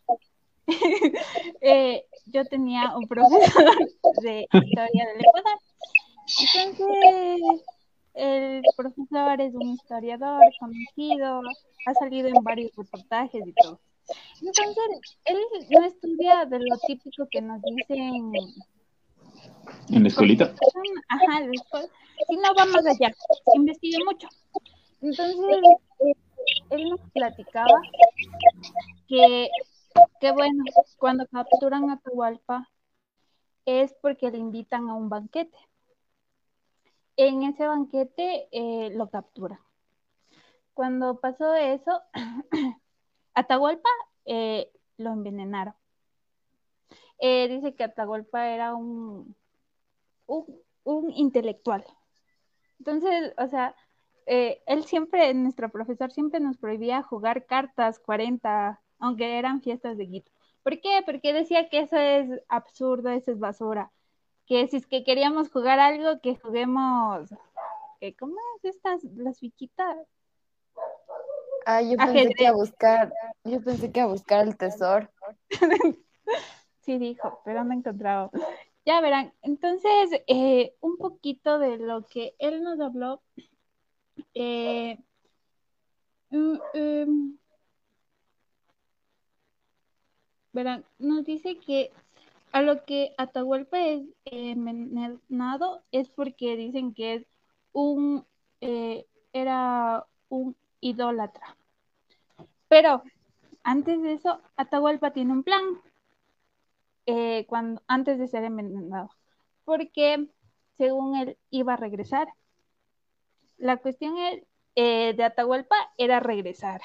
[1.62, 3.76] Eh, yo tenía un profesor
[4.22, 5.58] de historia del Ecuador.
[6.38, 7.62] Entonces,
[8.14, 11.40] el profesor es un historiador conocido,
[11.86, 13.80] ha salido en varios reportajes y todo.
[14.40, 15.38] Entonces, él
[15.70, 18.32] no estudia de lo típico que nos dicen
[19.90, 20.52] En la escuelita.
[21.08, 21.88] Ajá, después,
[22.28, 23.14] si no va más allá,
[23.54, 24.28] investiga mucho.
[25.00, 25.56] Entonces,
[26.00, 26.12] eh,
[26.70, 27.80] él nos platicaba
[29.08, 29.48] que,
[30.20, 30.64] que, bueno,
[30.98, 32.68] cuando capturan a Atahualpa
[33.64, 35.56] es porque le invitan a un banquete.
[37.22, 39.58] En ese banquete eh, lo capturan.
[40.72, 42.00] Cuando pasó eso,
[43.34, 43.90] Atahualpa
[44.24, 45.74] eh, lo envenenaron.
[47.18, 49.36] Eh, dice que Atahualpa era un,
[50.26, 51.84] un, intelectual.
[52.78, 53.76] Entonces, o sea,
[54.24, 60.32] él siempre, nuestro profesor siempre nos prohibía jugar cartas 40, aunque eran fiestas de Guito.
[60.62, 61.02] ¿Por qué?
[61.04, 63.92] Porque decía que eso es absurdo, eso es basura.
[64.50, 67.30] Que si es que queríamos jugar algo, que juguemos,
[68.00, 69.96] eh, ¿cómo es estas, las fichitas?
[71.64, 72.34] Ay, yo pensé Ajedrez.
[72.36, 73.12] que iba a buscar,
[73.44, 75.08] yo pensé que a buscar el tesoro.
[76.80, 78.32] Sí, dijo, pero no he encontrado.
[78.84, 83.22] Ya verán, entonces, eh, un poquito de lo que él nos habló.
[84.34, 84.98] eh,
[86.30, 87.38] mm, em,
[90.52, 91.92] verán, nos dice que
[92.52, 97.26] a lo que Atahualpa es envenenado es porque dicen que es
[97.72, 98.26] un,
[98.60, 101.56] eh, era un idólatra.
[102.68, 103.02] Pero
[103.62, 105.62] antes de eso, Atahualpa tiene un plan
[107.06, 109.10] eh, cuando, antes de ser envenenado,
[109.64, 110.28] porque
[110.78, 112.28] según él iba a regresar.
[113.58, 114.42] La cuestión es,
[114.74, 116.80] eh, de Atahualpa era regresar.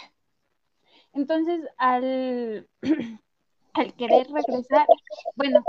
[1.13, 2.67] Entonces, al,
[3.75, 4.87] al querer regresar,
[5.35, 5.63] bueno,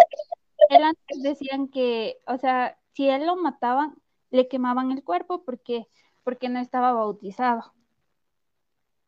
[0.71, 3.97] él antes decían que, o sea, si él lo mataban,
[4.31, 5.87] le quemaban el cuerpo porque,
[6.25, 7.73] porque no estaba bautizado.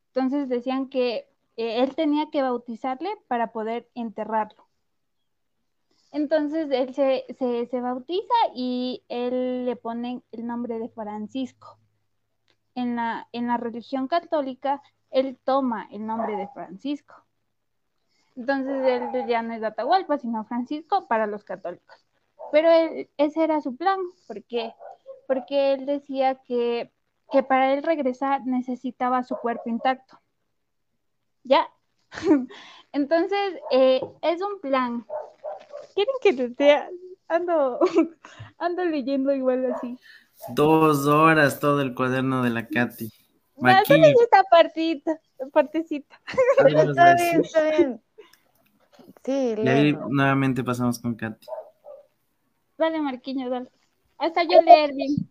[0.08, 4.66] Entonces decían que eh, él tenía que bautizarle para poder enterrarlo.
[6.10, 11.78] Entonces él se, se, se, bautiza y él le ponen el nombre de Francisco.
[12.74, 17.27] En la, en la religión católica, él toma el nombre de Francisco.
[18.38, 22.06] Entonces él ya no es Atahualpa, sino Francisco para los católicos.
[22.52, 23.98] Pero él, ese era su plan,
[24.28, 24.72] porque,
[25.26, 26.92] porque él decía que,
[27.32, 30.20] que para él regresar necesitaba su cuerpo intacto.
[31.42, 31.68] ¿Ya?
[32.92, 35.04] Entonces, eh, es un plan.
[35.96, 36.80] ¿Quieren que les dé?
[37.26, 37.80] Ando,
[38.58, 39.98] ando leyendo igual así.
[40.50, 43.10] Dos horas todo el cuaderno de la Katy.
[43.56, 45.20] No, solo es esta partita,
[45.52, 46.20] partecita.
[46.68, 48.02] Está bien, está bien.
[49.28, 51.46] Sí, y ahí nuevamente pasamos con Katy.
[52.78, 53.68] Dale, Marquiño, dale.
[54.16, 55.28] Hasta yo leer bien.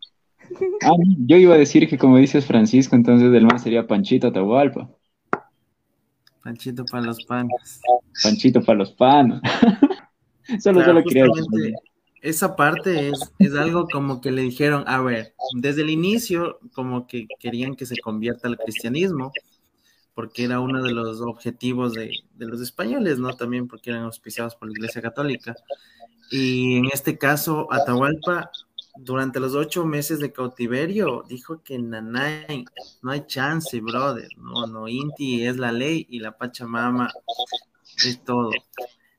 [0.83, 0.91] Ah,
[1.25, 4.87] yo iba a decir que como dices Francisco, entonces el man sería Panchito Atahualpa.
[6.43, 7.81] Panchito para los panes.
[8.21, 9.41] Panchito para los panos.
[10.59, 11.75] solo, claro, solo quería
[12.21, 17.07] esa parte es, es algo como que le dijeron, a ver, desde el inicio como
[17.07, 19.31] que querían que se convierta al cristianismo,
[20.17, 23.35] porque era uno de los objetivos de, de los españoles, ¿no?
[23.35, 25.55] También porque eran auspiciados por la Iglesia Católica.
[26.31, 28.49] Y en este caso, Atahualpa,
[28.95, 32.65] durante los ocho meses de cautiverio, dijo que nanay,
[33.03, 37.13] no hay chance, brother, no, no, Inti es la ley y la Pachamama
[38.03, 38.49] es todo.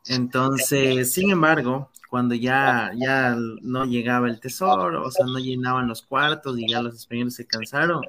[0.07, 6.03] Entonces, sin embargo, cuando ya, ya no llegaba el tesoro, o sea, no llenaban los
[6.03, 8.03] cuartos y ya los españoles se cansaron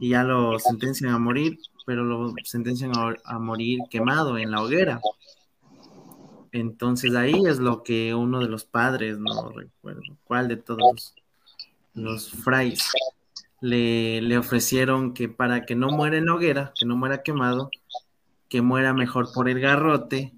[0.00, 2.92] y ya lo sentencian a morir, pero lo sentencian
[3.24, 5.00] a, morir quemado en la hoguera.
[6.52, 11.14] Entonces ahí es lo que uno de los padres, no recuerdo cuál de todos
[11.94, 12.44] los, los
[13.60, 17.70] le, le, ofrecieron que para que no muera en la hoguera, que no muera quemado,
[18.48, 20.32] que muera mejor por el garrote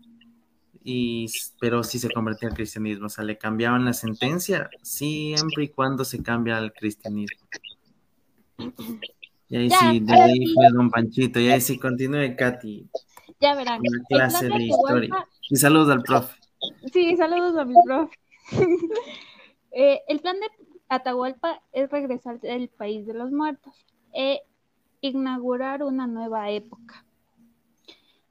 [0.85, 1.27] y,
[1.61, 6.05] pero si se convertía al cristianismo, o sea, le cambiaban la sentencia siempre y cuando
[6.05, 7.47] se cambia al cristianismo.
[9.49, 12.89] Y ahí sí, de ahí fue Don Panchito, y ahí sí continúe Katy.
[13.41, 13.81] Ya verán.
[13.81, 15.27] Una clase de, historia.
[15.49, 16.37] Y saludos al profe.
[16.93, 18.17] Sí, saludos a mi profe.
[19.71, 20.47] Eh, el plan de
[20.89, 23.75] Atahualpa es regresar al país de los muertos
[24.15, 24.41] e
[25.03, 27.05] inaugurar una nueva época.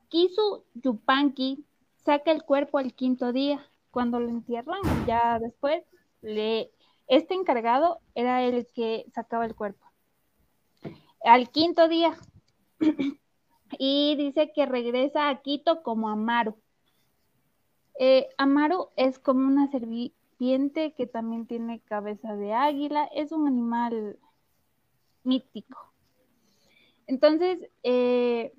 [0.10, 1.64] Kisu Yupanqui
[2.04, 5.84] saca el cuerpo al quinto día, cuando lo entierran, ya después,
[6.22, 6.72] le,
[7.08, 9.87] este encargado era el que sacaba el cuerpo.
[11.28, 12.16] Al quinto día,
[13.78, 16.56] y dice que regresa a Quito como Amaru.
[18.00, 24.18] Eh, Amaru es como una serpiente que también tiene cabeza de águila, es un animal
[25.26, 25.92] mítico.
[27.08, 28.54] Entonces, eh,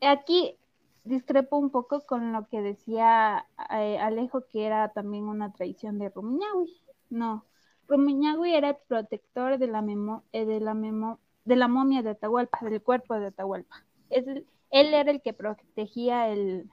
[0.00, 0.56] aquí
[1.04, 6.08] discrepo un poco con lo que decía eh, Alejo, que era también una traición de
[6.08, 6.80] Rumiñahui.
[7.10, 7.44] No,
[7.86, 12.58] Rumiñahui era el protector de la, memo de, la memo de la momia de Atahualpa,
[12.62, 13.84] del cuerpo de Atahualpa.
[14.10, 16.68] él era el que protegía el,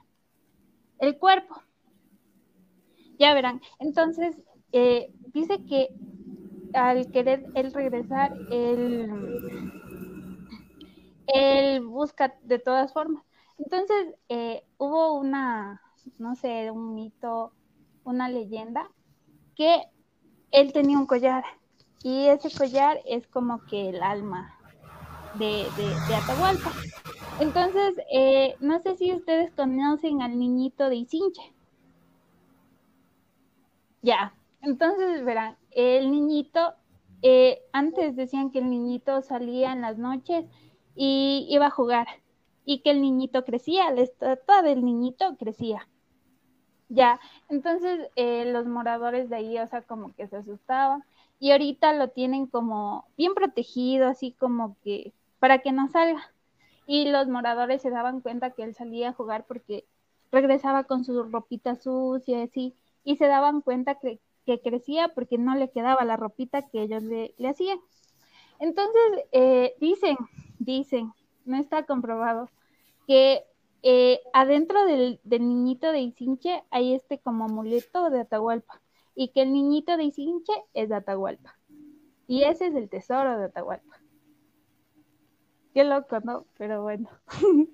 [0.98, 1.62] el cuerpo.
[3.18, 4.36] Ya verán, entonces
[4.72, 5.88] eh, dice que
[6.74, 9.08] al querer él regresar, él,
[11.28, 13.24] él busca de todas formas
[13.58, 15.80] entonces, eh, hubo una,
[16.18, 17.52] no sé, un mito,
[18.02, 18.90] una leyenda,
[19.54, 19.84] que
[20.50, 21.44] él tenía un collar
[22.02, 24.53] y ese collar es como que el alma
[25.38, 26.72] de, de, Atahualpa.
[27.40, 31.42] Entonces, eh, no sé si ustedes conocen al niñito de Isinche.
[34.02, 36.74] Ya, entonces verán, el niñito,
[37.22, 40.44] eh, antes decían que el niñito salía en las noches
[40.94, 42.06] y iba a jugar
[42.64, 45.88] y que el niñito crecía, la estatua del niñito crecía.
[46.88, 47.18] Ya,
[47.48, 51.02] entonces eh, los moradores de ahí, o sea, como que se asustaban
[51.38, 55.12] y ahorita lo tienen como bien protegido, así como que
[55.44, 56.32] para que no salga.
[56.86, 59.84] Y los moradores se daban cuenta que él salía a jugar porque
[60.32, 64.20] regresaba con su ropita sucia, así, y se daban cuenta que,
[64.62, 67.78] crecía porque no le quedaba la ropita que ellos le, le hacían.
[68.58, 69.02] Entonces,
[69.32, 70.16] eh, dicen,
[70.58, 71.12] dicen
[71.44, 72.48] no está comprobado,
[73.06, 73.44] que
[73.82, 78.80] eh, adentro del, niñito de Isinche hay este como amuleto de Atahualpa
[79.14, 81.58] y que el niñito de Isinche es de Atahualpa.
[82.26, 84.03] Y ese es el tesoro de Atahualpa.
[85.74, 86.46] Qué loco, ¿no?
[86.56, 87.10] Pero bueno,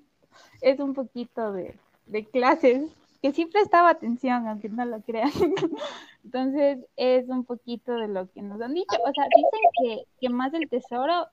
[0.61, 5.29] es un poquito de, de clases que sí prestaba atención, aunque no lo crean.
[6.23, 8.97] Entonces, es un poquito de lo que nos han dicho.
[9.05, 11.27] O sea, dicen que, que más del tesoro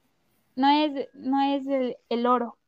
[0.56, 1.66] no es, no es
[2.10, 2.58] el, oro.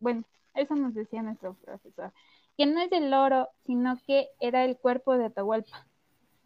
[0.00, 2.12] Bueno, eso nos decía nuestro profesor.
[2.58, 5.86] Que no es el oro, sino que era el cuerpo de Atahualpa.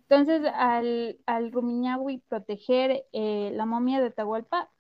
[0.03, 4.71] Entonces, al, al Rumiñahui proteger eh, la momia de Atahualpa,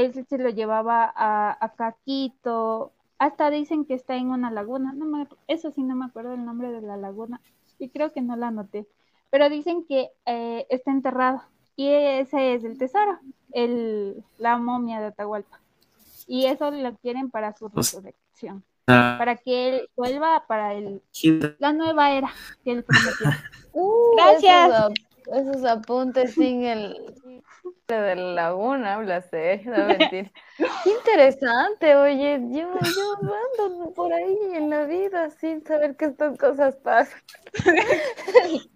[0.00, 5.06] él se lo llevaba a, a Caquito, hasta dicen que está en una laguna, no
[5.06, 7.40] me, eso sí no me acuerdo el nombre de la laguna,
[7.78, 8.86] y creo que no la anoté,
[9.30, 11.42] pero dicen que eh, está enterrado,
[11.76, 13.18] y ese es el tesoro,
[13.52, 15.60] el, la momia de Atahualpa.
[16.26, 18.64] Y eso lo quieren para su pues, resurrección.
[18.90, 19.16] Ah.
[19.18, 21.02] para que él vuelva para el,
[21.58, 22.32] la nueva era
[22.64, 23.28] que él prometió.
[23.74, 24.92] Uh, Gracias.
[25.32, 26.96] Esos, apuntes sin el
[27.88, 30.30] de la laguna, hablas de no mentir.
[30.84, 33.16] Qué interesante, oye, yo, yo
[33.58, 37.20] ando por ahí en la vida sin saber que estas cosas pasan.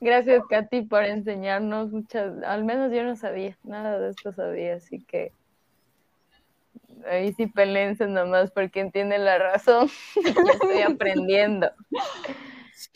[0.00, 5.02] Gracias, Katy, por enseñarnos muchas, al menos yo no sabía, nada de esto sabía, así
[5.02, 5.32] que
[7.06, 11.70] ahí sí pelense nomás porque entienden la razón, estoy aprendiendo.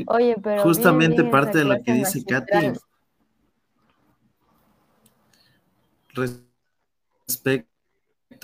[0.07, 2.73] Oye, pero justamente parte de lo que dice Katy
[7.27, 7.69] respecto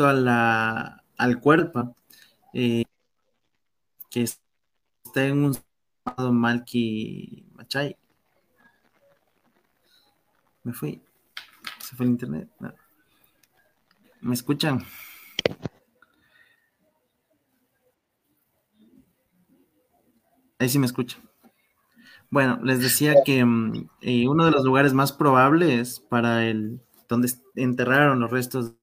[0.07, 1.97] a la, al cuerpo,
[2.53, 2.85] eh,
[4.11, 7.97] que está en un estado Malki Machay.
[10.63, 11.03] Me fui.
[11.81, 12.49] Se fue el internet.
[14.21, 14.85] ¿Me escuchan?
[20.59, 21.19] Ahí sí me escucha.
[22.31, 27.31] Bueno, les decía que mm, eh, uno de los lugares más probables para el donde
[27.55, 28.75] enterraron los restos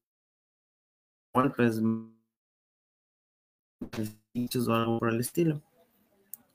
[1.56, 1.82] pues
[4.68, 5.62] o algo por el estilo.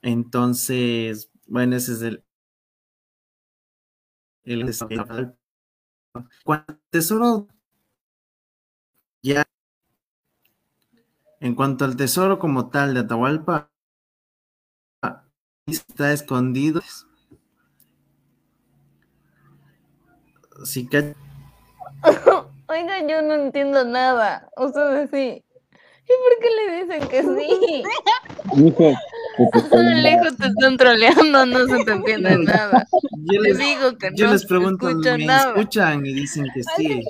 [0.03, 2.25] Entonces, bueno, ese es el,
[4.45, 4.73] el
[6.45, 7.49] cuando el tesoro
[9.23, 9.45] ya
[11.41, 13.71] en cuanto al tesoro como tal de Atahualpa
[15.67, 16.81] está escondido
[20.65, 21.15] sí que
[22.69, 24.49] Oiga, yo no entiendo nada.
[24.57, 25.45] Ustedes sí.
[26.05, 27.83] ¿Y por qué le dicen que sí?
[30.03, 32.87] Lejos te están troleando, no se te entiende nada.
[33.33, 36.05] Yo les, digo que yo les pregunto, ¿me escuchan?
[36.07, 37.05] Y dicen que sí.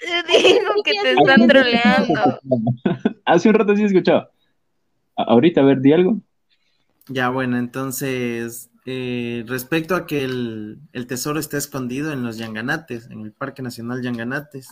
[0.00, 2.40] Yo digo que te están troleando.
[3.24, 4.30] Hace un rato sí escuchaba.
[5.16, 6.20] Ahorita, a ver, di algo.
[7.12, 13.10] Ya, bueno, entonces, eh, respecto a que el, el, tesoro está escondido en los Yanganates,
[13.10, 14.68] en el Parque Nacional Yanganates,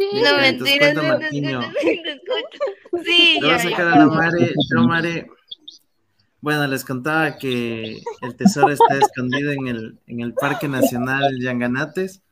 [0.00, 0.96] Sí, no mentiras.
[3.04, 5.26] Sí, a sacar a la Mare, yo Mare.
[6.40, 12.22] Bueno, les contaba que el tesoro está escondido en el, en el Parque Nacional Yanganates.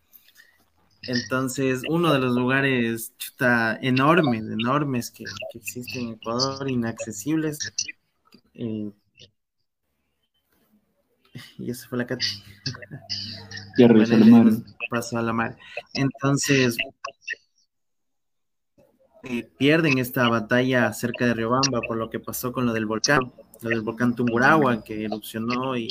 [1.03, 7.59] Entonces, uno de los lugares chuta, enormes, enormes que, que existen en Ecuador, inaccesibles.
[8.55, 8.91] Eh,
[11.59, 12.27] y eso fue la Katy.
[13.79, 14.53] Bueno, la mar.
[14.91, 15.57] Pasó a la mar.
[15.95, 16.77] Entonces,
[19.23, 23.33] eh, pierden esta batalla cerca de Riobamba por lo que pasó con lo del volcán,
[23.61, 25.89] lo del volcán Tungurahua que erupcionó y,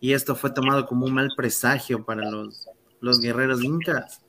[0.00, 2.66] y esto fue tomado como un mal presagio para los,
[3.02, 4.22] los guerreros incas.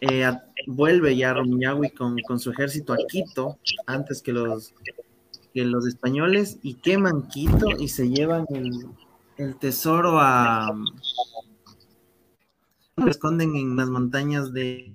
[0.00, 0.30] Eh,
[0.66, 4.74] vuelve ya Rumiñahui con, con, su ejército a Quito antes que los,
[5.54, 8.72] que los españoles y queman Quito y se llevan el,
[9.38, 10.70] el tesoro a...
[12.96, 14.94] Lo esconden en las montañas de...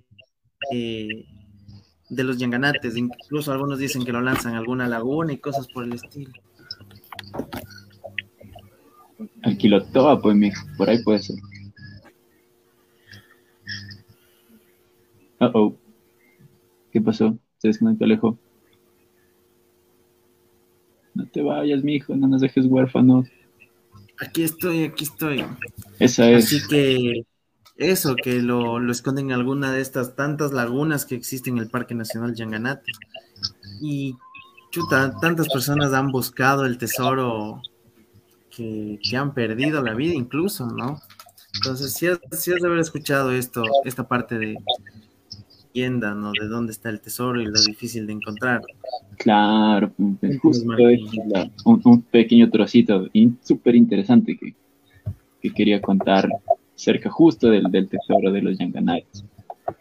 [0.72, 2.96] De los yanganates.
[2.96, 6.32] Incluso algunos dicen que lo lanzan a alguna laguna y cosas por el estilo.
[9.42, 11.38] Alquilotoa, pues, mijo, por ahí puede ser.
[15.48, 15.76] Uh oh.
[16.92, 17.38] ¿Qué pasó?
[17.58, 18.38] Se desconectó Alejo.
[21.14, 23.28] No te vayas, mijo, no nos dejes huérfanos.
[24.20, 25.46] Aquí estoy, aquí estoy.
[26.00, 26.46] Esa es.
[26.46, 27.26] Así que
[27.76, 31.70] eso, que lo, lo, esconden en alguna de estas tantas lagunas que existen en el
[31.70, 32.92] Parque Nacional Yanganate.
[33.82, 34.16] Y
[34.72, 37.62] chuta, tantas personas han buscado el tesoro
[38.50, 41.00] que, que han perdido la vida incluso, ¿no?
[41.56, 44.58] Entonces, si has, has, de haber escuchado esto, esta parte de
[45.74, 46.32] leyenda, ¿no?
[46.40, 48.62] De dónde está el tesoro y lo difícil de encontrar.
[49.18, 49.92] Claro,
[50.42, 50.66] justo
[51.66, 53.08] un, un, pequeño trocito
[53.42, 54.54] súper interesante que,
[55.42, 56.30] que quería contar
[56.76, 59.26] cerca justo del, del tesoro de los Yanganates,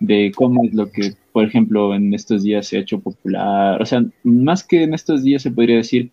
[0.00, 3.87] de cómo es lo que, por ejemplo, en estos días se ha hecho popular, o
[3.87, 6.11] sea, más que en estos días se podría decir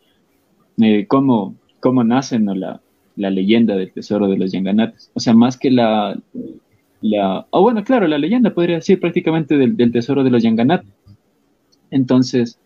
[0.82, 2.82] eh, cómo, cómo nace la,
[3.16, 6.18] la, leyenda del tesoro de los Yanganates, o sea, más que la,
[7.02, 10.90] la oh, bueno, claro, la leyenda podría decir prácticamente del, tesoro de los Yanganates.
[11.92, 12.60] Entonces,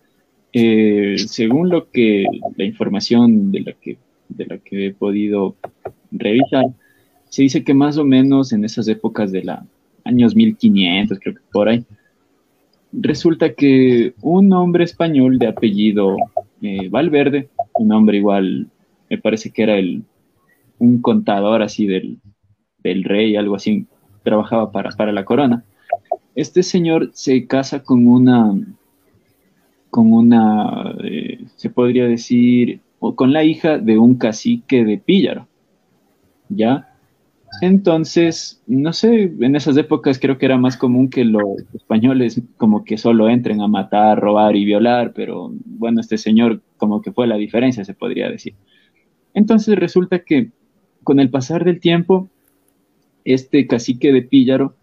[0.53, 2.25] eh, según lo que
[2.57, 3.97] la información de la que,
[4.29, 5.55] de la que he podido
[6.11, 6.65] revisar,
[7.29, 9.65] se dice que más o menos en esas épocas de la
[10.03, 11.85] años 1500, creo que por ahí,
[12.91, 16.17] resulta que un hombre español de apellido
[16.61, 18.67] eh, Valverde, un hombre igual,
[19.09, 20.03] me parece que era el,
[20.79, 22.17] un contador así del,
[22.83, 23.87] del rey, algo así,
[24.23, 25.63] trabajaba para, para la corona.
[26.35, 28.53] Este señor se casa con una,
[29.89, 35.47] con una, eh, se podría decir, o con la hija de un cacique de Píllaro,
[36.49, 36.89] ¿ya?
[37.61, 41.43] Entonces, no sé, en esas épocas creo que era más común que los
[41.73, 47.01] españoles como que solo entren a matar, robar y violar, pero bueno, este señor como
[47.01, 48.55] que fue la diferencia, se podría decir.
[49.33, 50.51] Entonces resulta que
[51.03, 52.29] con el pasar del tiempo,
[53.25, 54.75] este cacique de Píllaro,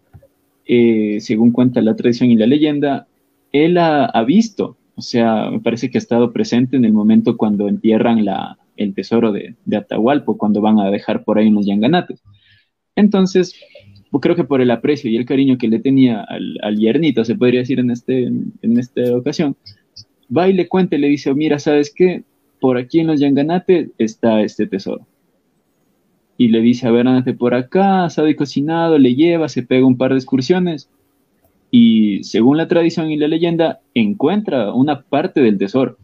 [0.67, 3.07] eh, según cuenta la tradición y la leyenda,
[3.53, 7.69] él ha, visto, o sea, me parece que ha estado presente en el momento cuando
[7.69, 12.23] entierran la, el tesoro de, Atahualpo, cuando van a dejar por ahí unos yanganates.
[12.95, 13.55] Entonces,
[14.11, 17.35] pues, creo que por el aprecio y el cariño que le tenía al, yernito, se
[17.35, 19.57] podría decir en, este, en esta ocasión,
[20.37, 22.23] va y le cuenta y le dice, mira, ¿sabes qué?
[22.61, 25.07] Por aquí en los Yanganate está este tesoro.
[26.41, 29.99] Y le dice, a ver, andate por acá, y cocinado, le lleva, se pega un
[29.99, 30.89] par de excursiones
[31.71, 35.99] y según la tradición y la leyenda, encuentra una parte del tesoro.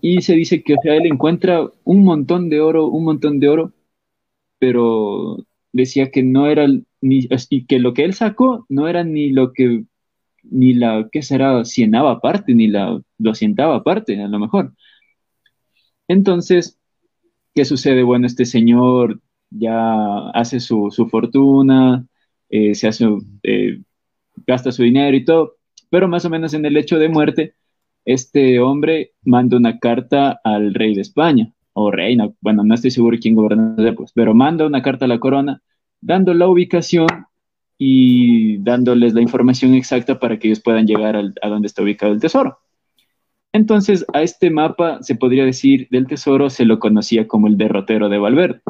[0.00, 3.48] Y se dice que, o sea, él encuentra un montón de oro, un montón de
[3.48, 3.72] oro,
[4.58, 5.38] pero
[5.72, 6.66] decía que no era
[7.00, 9.84] ni, y que lo que él sacó no era ni lo que,
[10.42, 11.64] ni la, ¿qué será?
[11.64, 14.74] Cienaba parte, ni la, lo cientaba parte, a lo mejor.
[16.08, 16.78] Entonces,
[17.54, 18.02] ¿qué sucede?
[18.02, 19.20] Bueno, este señor
[19.56, 22.06] ya hace su, fortuna,
[22.48, 23.06] eh, se hace,
[23.42, 23.80] eh,
[24.46, 25.56] gasta su dinero y todo,
[25.90, 27.54] pero más o menos en el hecho de muerte,
[28.04, 33.18] este hombre manda una carta al rey de España, o reina, bueno, no estoy seguro
[33.20, 35.62] quién gobernó después, pero manda una carta a la corona
[36.00, 37.06] dando la ubicación
[37.78, 42.20] y dándoles la información exacta para que ellos puedan llegar a donde está ubicado el
[42.20, 42.58] tesoro.
[43.52, 48.08] Entonces, a este mapa, se podría decir, del tesoro se lo conocía como el derrotero
[48.08, 48.62] de Valverde.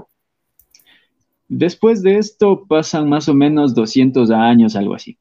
[1.55, 5.19] Después de esto pasan más o menos 200 años, algo así.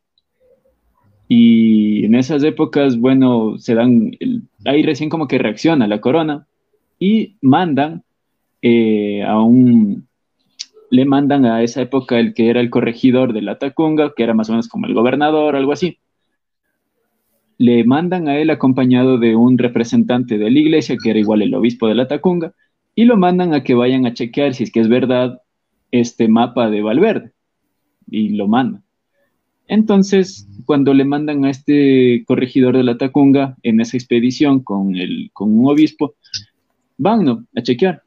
[1.27, 4.11] Y en esas épocas, bueno, se dan,
[4.63, 6.47] ahí recién como que reacciona la corona
[6.97, 8.05] y mandan
[8.61, 10.07] eh, a un,
[10.89, 14.33] le mandan a esa época el que era el corregidor de la Tacunga, que era
[14.33, 15.97] más o menos como el gobernador, algo así.
[17.57, 21.53] Le mandan a él acompañado de un representante de la iglesia, que era igual el
[21.55, 22.53] obispo de la Tacunga,
[22.95, 25.41] y lo mandan a que vayan a chequear si es que es verdad
[25.91, 27.31] este mapa de Valverde.
[28.09, 28.83] Y lo mandan.
[29.67, 35.29] Entonces, cuando le mandan a este corregidor de la Tacunga en esa expedición con, el,
[35.33, 36.15] con un obispo,
[36.97, 38.03] van a chequear.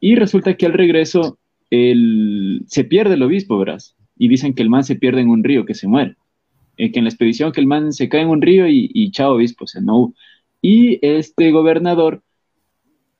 [0.00, 1.38] Y resulta que al regreso
[1.70, 3.96] el, se pierde el obispo, verás.
[4.16, 6.16] Y dicen que el man se pierde en un río, que se muere.
[6.76, 9.34] Eh, que en la expedición que el man se cae en un río y, chao
[9.34, 10.14] obispo, se no
[10.60, 12.22] Y este gobernador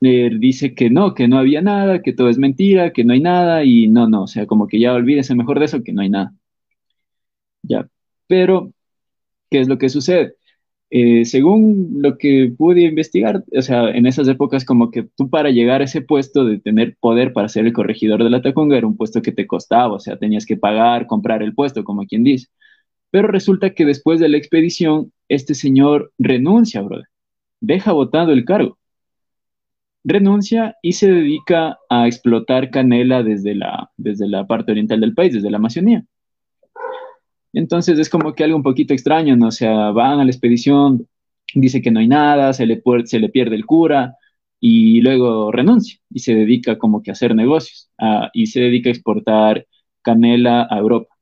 [0.03, 3.65] dice que no, que no había nada, que todo es mentira, que no hay nada
[3.65, 6.11] y no, no, o sea, como que ya olvídese mejor de eso, que no hay
[6.11, 6.35] nada.
[7.63, 7.89] Ya,
[8.27, 8.73] pero,
[9.51, 10.37] ¿qué es lo que sucede?
[10.91, 15.51] Eh, según lo que pude investigar, o sea, en esas épocas como que tú para
[15.51, 18.87] llegar a ese puesto de tener poder para ser el corregidor de la Tacunga era
[18.87, 22.25] un puesto que te costaba, o sea, tenías que pagar, comprar el puesto, como quien
[22.25, 22.49] dice.
[23.11, 27.07] Pero resulta que después de la expedición, este señor renuncia, brother.
[27.61, 28.79] Deja votado el cargo.
[30.05, 35.35] Renuncia y se dedica a explotar canela desde la, desde la parte oriental del país,
[35.35, 36.05] desde la Amazonía.
[37.53, 39.49] Entonces es como que algo un poquito extraño, ¿no?
[39.49, 41.07] O sea, van a la expedición,
[41.55, 44.17] dice que no hay nada, se le, se le pierde el cura
[44.59, 47.91] y luego renuncia y se dedica como que a hacer negocios
[48.33, 49.67] y se dedica a exportar
[50.03, 51.15] canela a Europa.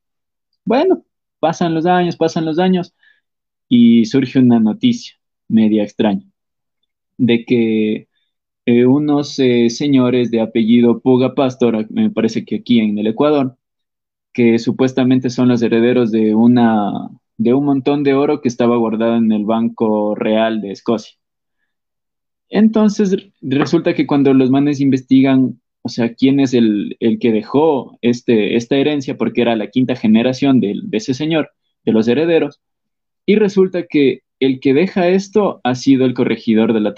[0.63, 1.03] Bueno,
[1.39, 2.93] pasan los años, pasan los años
[3.67, 5.15] y surge una noticia
[5.47, 6.23] media extraña
[7.17, 8.07] de que
[8.71, 13.57] eh, unos eh, señores de apellido Puga Pastor, me parece que aquí en el Ecuador,
[14.33, 19.17] que supuestamente son los herederos de, una, de un montón de oro que estaba guardado
[19.17, 21.17] en el Banco Real de Escocia.
[22.49, 28.55] Entonces resulta que cuando los manes investigan, o sea, quién es el, que dejó este,
[28.55, 31.51] esta herencia, porque era la quinta generación de, ese señor,
[31.83, 32.61] de los herederos,
[33.25, 36.93] y resulta que el que deja esto ha sido el corregidor de la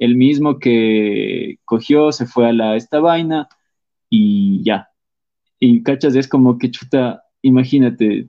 [0.00, 3.48] el mismo que cogió, se fue a la, esta vaina
[4.10, 4.88] y ya,
[5.60, 8.28] y cachas, es como que chuta, imagínate,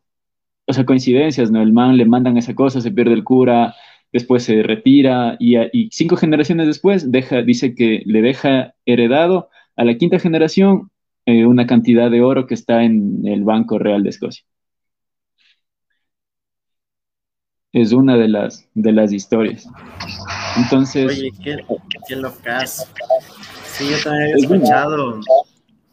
[0.67, 1.61] o sea, coincidencias, ¿no?
[1.61, 3.73] El man le mandan esa cosa, se pierde el cura,
[4.11, 5.55] después se retira y,
[5.91, 10.91] cinco generaciones después deja, dice que le deja heredado a la quinta generación
[11.25, 14.43] eh, una cantidad de oro que está en el Banco Real de Escocia.
[17.73, 19.67] Es una de las, de las historias.
[20.57, 21.07] Entonces...
[21.07, 21.57] Oye, qué,
[22.07, 22.91] qué locas.
[23.65, 25.19] Sí, yo también he escuchado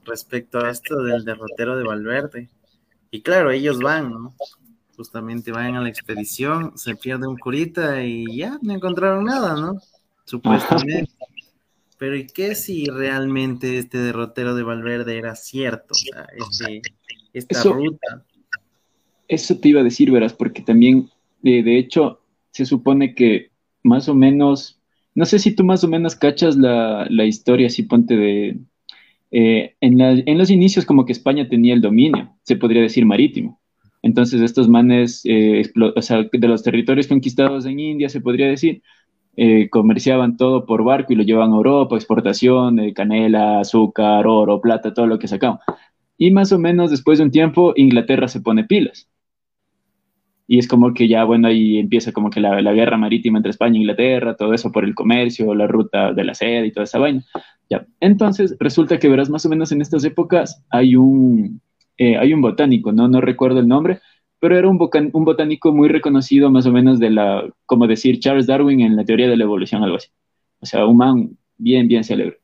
[0.05, 2.49] respecto a esto del derrotero de Valverde.
[3.11, 4.35] Y claro, ellos van, ¿no?
[4.97, 9.81] Justamente van a la expedición, se pierde un curita y ya no encontraron nada, ¿no?
[10.24, 11.12] Supuestamente.
[11.99, 15.95] Pero ¿y qué si realmente este derrotero de Valverde era cierto?
[15.95, 16.83] O sea, este,
[17.33, 18.24] esta ruta.
[19.26, 21.11] Eso te iba a decir, verás, porque también,
[21.43, 22.20] de, hecho,
[22.51, 23.51] se supone que
[23.82, 24.80] más o menos,
[25.14, 28.59] no sé si tú más o menos cachas la, la historia, así ponte de,
[29.30, 33.61] eh, en, los inicios como que España tenía el dominio, se podría decir marítimo.
[34.03, 35.64] Entonces estos manes, eh,
[35.95, 38.82] o sea, de los territorios conquistados en India, se podría decir,
[39.36, 44.61] eh, comerciaban todo por barco y lo llevaban a Europa, exportación de canela, azúcar, oro,
[44.61, 45.59] plata, todo lo que sacaban.
[46.16, 49.09] Y más o menos después de un tiempo, Inglaterra se pone pilas.
[50.51, 53.51] Y es como que ya, bueno, ahí empieza como que la, la guerra marítima entre
[53.51, 56.84] España e Inglaterra, todo eso por el comercio, la ruta de la seda y toda
[56.84, 57.22] esa vaina.
[57.68, 57.86] Ya.
[58.01, 61.61] Entonces, resulta que verás más o menos en estas épocas hay un,
[61.99, 63.09] eh, hay un botánico, ¿no?
[63.09, 64.01] no recuerdo el nombre,
[64.40, 64.78] pero era un,
[65.12, 69.05] un botánico muy reconocido, más o menos de la, como decir Charles Darwin en la
[69.05, 70.09] teoría de la evolución, algo así.
[70.61, 72.38] O sea, un man bien, bien célebre.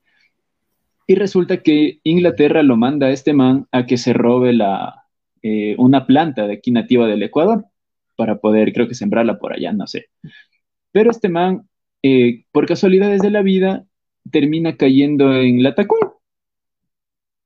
[1.07, 5.05] Y resulta que Inglaterra lo manda a este man a que se robe la,
[5.43, 7.65] eh, una planta de aquí nativa del Ecuador
[8.17, 10.07] para poder, creo que sembrarla por allá, no sé.
[10.93, 11.69] Pero este man,
[12.03, 13.85] eh, por casualidades de la vida,
[14.31, 15.99] termina cayendo en la Tacuy.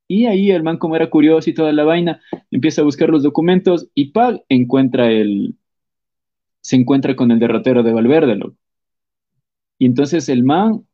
[0.06, 3.22] Y ahí el man, como era curioso y toda la vaina, empieza a buscar los
[3.22, 5.54] documentos y Pag encuentra el,
[6.60, 8.38] se encuentra con el derrotero de Valverde,
[9.78, 10.86] Y entonces el man,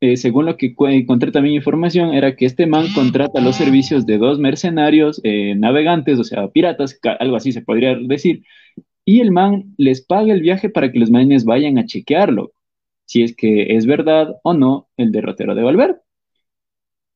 [0.00, 4.18] eh, según lo que encontré también información, era que este man contrata los servicios de
[4.18, 8.42] dos mercenarios eh, navegantes, o sea, piratas, algo así se podría decir,
[9.10, 12.52] y el man les paga el viaje para que los manes vayan a chequearlo,
[13.06, 15.98] si es que es verdad o no el derrotero de Valverde.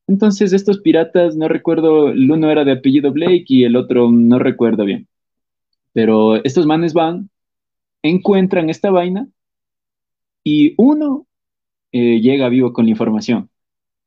[0.08, 4.40] Entonces estos piratas, no recuerdo, el uno era de apellido Blake y el otro no
[4.40, 5.06] recuerdo bien.
[5.92, 7.30] Pero estos manes van,
[8.02, 9.28] encuentran esta vaina
[10.42, 11.28] y uno
[11.92, 13.50] eh, llega vivo con la información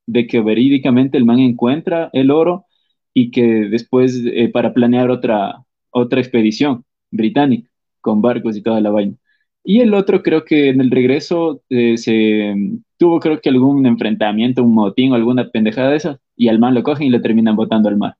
[0.07, 2.65] de que verídicamente el man encuentra el oro
[3.13, 7.69] y que después eh, para planear otra, otra expedición británica
[8.07, 9.15] con barcos y toda la vaina.
[9.63, 12.55] Y el otro creo que en el regreso eh, se
[12.97, 16.73] tuvo creo que algún enfrentamiento, un motín o alguna pendejada de esas, y al man
[16.73, 18.15] lo cogen y lo terminan botando al mar.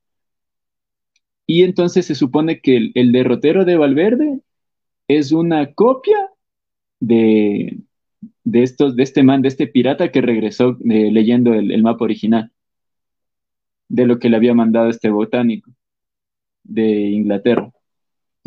[1.45, 4.41] Y entonces se supone que el, derrotero de Valverde
[5.07, 6.17] es una copia
[6.99, 7.77] de,
[8.43, 12.03] de, estos, de este man, de este pirata que regresó eh, leyendo el, el mapa
[12.03, 12.51] original,
[13.88, 15.71] de lo que le había mandado este botánico
[16.63, 17.71] de Inglaterra.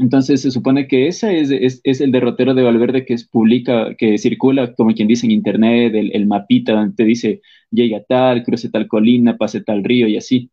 [0.00, 4.72] Entonces se supone que ese es, el derrotero de Valverde que es publica, que circula,
[4.74, 9.36] como quien dice en internet, el, mapita donde te dice llega tal, cruce tal colina,
[9.36, 10.50] pase tal río y así.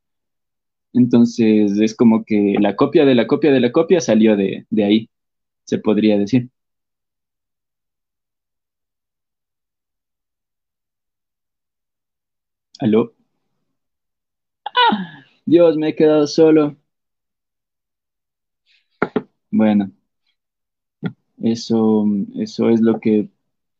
[0.93, 4.83] Entonces es como que la copia de la copia de la copia salió de, de
[4.83, 5.09] ahí,
[5.65, 6.49] se podría decir.
[12.79, 13.13] ¿Aló?
[14.65, 15.25] ¡Ah!
[15.45, 16.77] Dios, me he quedado solo.
[19.57, 19.91] Bueno,
[21.41, 22.05] eso,
[22.35, 23.29] eso es lo que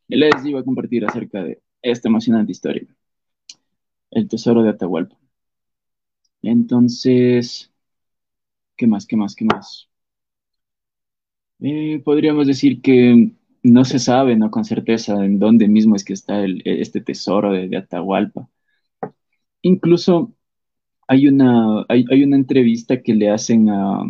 [0.08, 2.88] les iba a compartir acerca de esta emocionante historia.
[4.12, 5.18] El tesoro de Atahualpa.
[6.42, 7.72] Entonces,
[8.76, 9.06] ¿qué más?
[9.06, 9.36] ¿Qué más?
[9.36, 9.90] ¿Qué más?
[11.60, 13.32] Eh, podríamos decir que
[13.64, 14.52] no se sabe, ¿no?
[14.52, 18.50] Con certeza en dónde mismo es que está este tesoro de, Atahualpa.
[19.62, 20.34] Incluso
[21.08, 24.02] hay una, hay, una entrevista que le hacen a,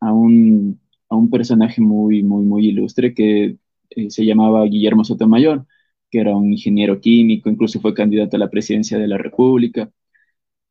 [0.00, 0.80] a un
[1.16, 3.56] un personaje muy, muy, muy ilustre que
[3.90, 5.66] eh, se llamaba Guillermo Sotomayor,
[6.10, 9.90] que era un ingeniero químico, incluso fue candidato a la presidencia de la República.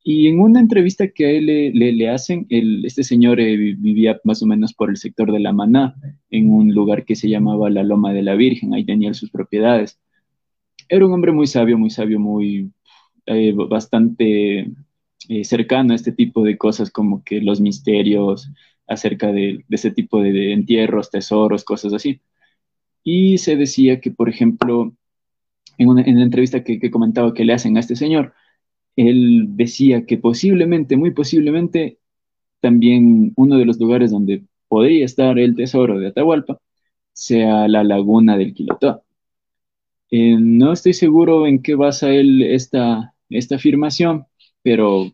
[0.03, 4.43] Y en una entrevista que a él le, le, hacen, este señor eh, vivía más
[4.43, 5.95] o menos por el sector de La Maná,
[6.29, 9.99] en un lugar que se llamaba la Loma de la Virgen, ahí tenía sus propiedades.
[10.89, 12.71] Era un hombre muy sabio, muy sabio, muy
[13.25, 14.71] eh, bastante
[15.43, 18.49] cercano a este tipo de cosas como que los misterios,
[18.87, 22.21] acerca de, ese tipo de, entierros, tesoros, cosas así.
[23.03, 24.95] Y se decía que, por ejemplo,
[25.77, 28.33] en, una, la entrevista que, comentaba que le hacen a este señor,
[28.95, 31.99] él decía que posiblemente, muy posiblemente,
[32.61, 36.59] también uno de los lugares donde podría estar el tesoro de Atahualpa
[37.13, 39.03] sea la laguna del Quilotó.
[40.11, 44.25] Eh, no estoy seguro en qué basa él esta, esta afirmación,
[44.61, 45.11] pero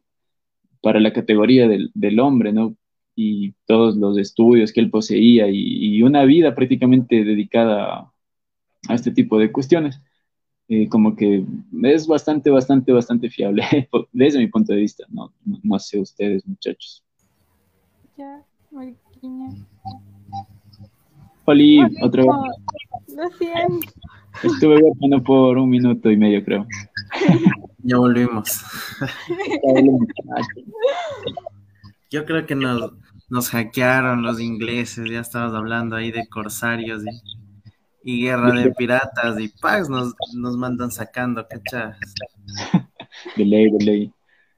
[0.82, 2.76] para la categoría del, del hombre, ¿no?
[3.22, 8.10] Y todos los estudios que él poseía y, una vida prácticamente dedicada
[8.88, 10.02] a, este tipo de cuestiones,
[10.70, 11.44] eh, como que
[11.84, 13.64] es bastante, bastante, bastante fiable
[14.14, 15.04] desde mi punto de vista.
[15.10, 17.04] No, no, sé ustedes, muchachos.
[18.18, 18.42] Ya,
[18.72, 19.50] Mariquiña.
[21.44, 23.18] Oli, otra vez.
[23.18, 23.92] Lo siento.
[24.44, 26.66] Estuve viajando por un minuto y medio, creo.
[27.82, 28.62] Ya volvimos.
[32.10, 32.92] Yo creo que nos,
[33.30, 37.04] nos hackearon los ingleses, ya estabas hablando ahí de corsarios
[38.04, 41.98] y, guerra de piratas y paz nos, nos mandan sacando, ¿cachas?
[43.36, 44.14] De ley, de ley.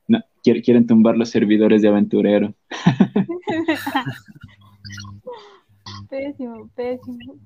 [0.08, 2.54] No, quieren tumbar los servidores de aventurero.
[6.10, 7.40] pésimo, pésimo.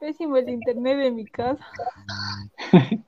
[0.00, 1.66] Pésimo el internet de mi casa.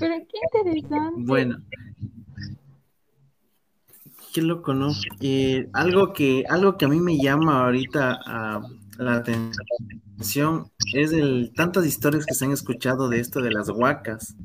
[0.00, 1.14] Pero qué interesante.
[1.16, 1.58] Bueno,
[4.32, 4.92] Qué loco, ¿no?
[5.20, 8.60] Eh, algo, que, algo que a mí me llama ahorita a
[8.98, 14.36] la atención es el tantas historias que se han escuchado de esto de las huacas,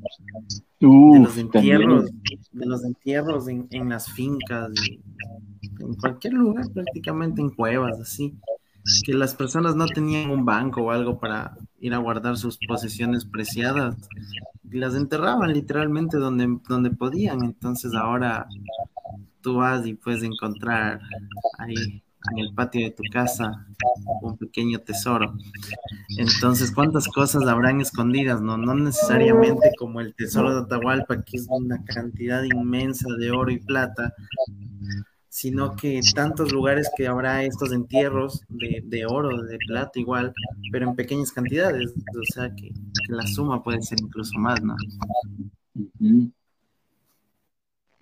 [0.80, 2.10] de los entierros,
[2.52, 4.72] de los entierros en, las fincas,
[5.80, 8.36] en cualquier lugar, prácticamente en cuevas, así,
[9.04, 13.26] que las personas no tenían un banco o algo para ir a guardar sus posesiones
[13.26, 13.96] preciadas
[14.70, 17.44] y las enterraban literalmente donde, donde podían.
[17.44, 18.48] Entonces ahora
[19.44, 21.02] tú vas y puedes encontrar
[21.60, 23.68] ahí en el patio de tu casa
[24.22, 25.36] un pequeño tesoro.
[26.18, 28.42] Entonces, ¿cuántas cosas habrán escondidas?
[28.42, 33.52] No, no necesariamente como el tesoro de Atahualpa, que es una cantidad inmensa de oro
[33.52, 34.14] y plata,
[35.28, 40.34] sino que tantos lugares que habrá estos entierros de, oro, de plata igual,
[40.72, 42.72] pero en pequeñas cantidades, o sea que,
[43.10, 44.76] la suma puede ser incluso más, ¿no?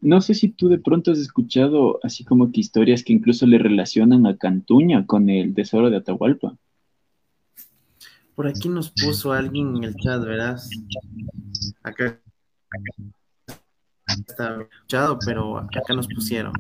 [0.02, 3.60] No sé si tú de pronto has escuchado así como que historias que incluso le
[3.60, 6.58] relacionan a Cantuña con el tesoro de Atahualpa.
[8.36, 10.70] Por aquí nos puso alguien en el chat, verás.
[11.84, 12.20] Acá
[14.14, 16.54] está escuchado, pero acá nos pusieron.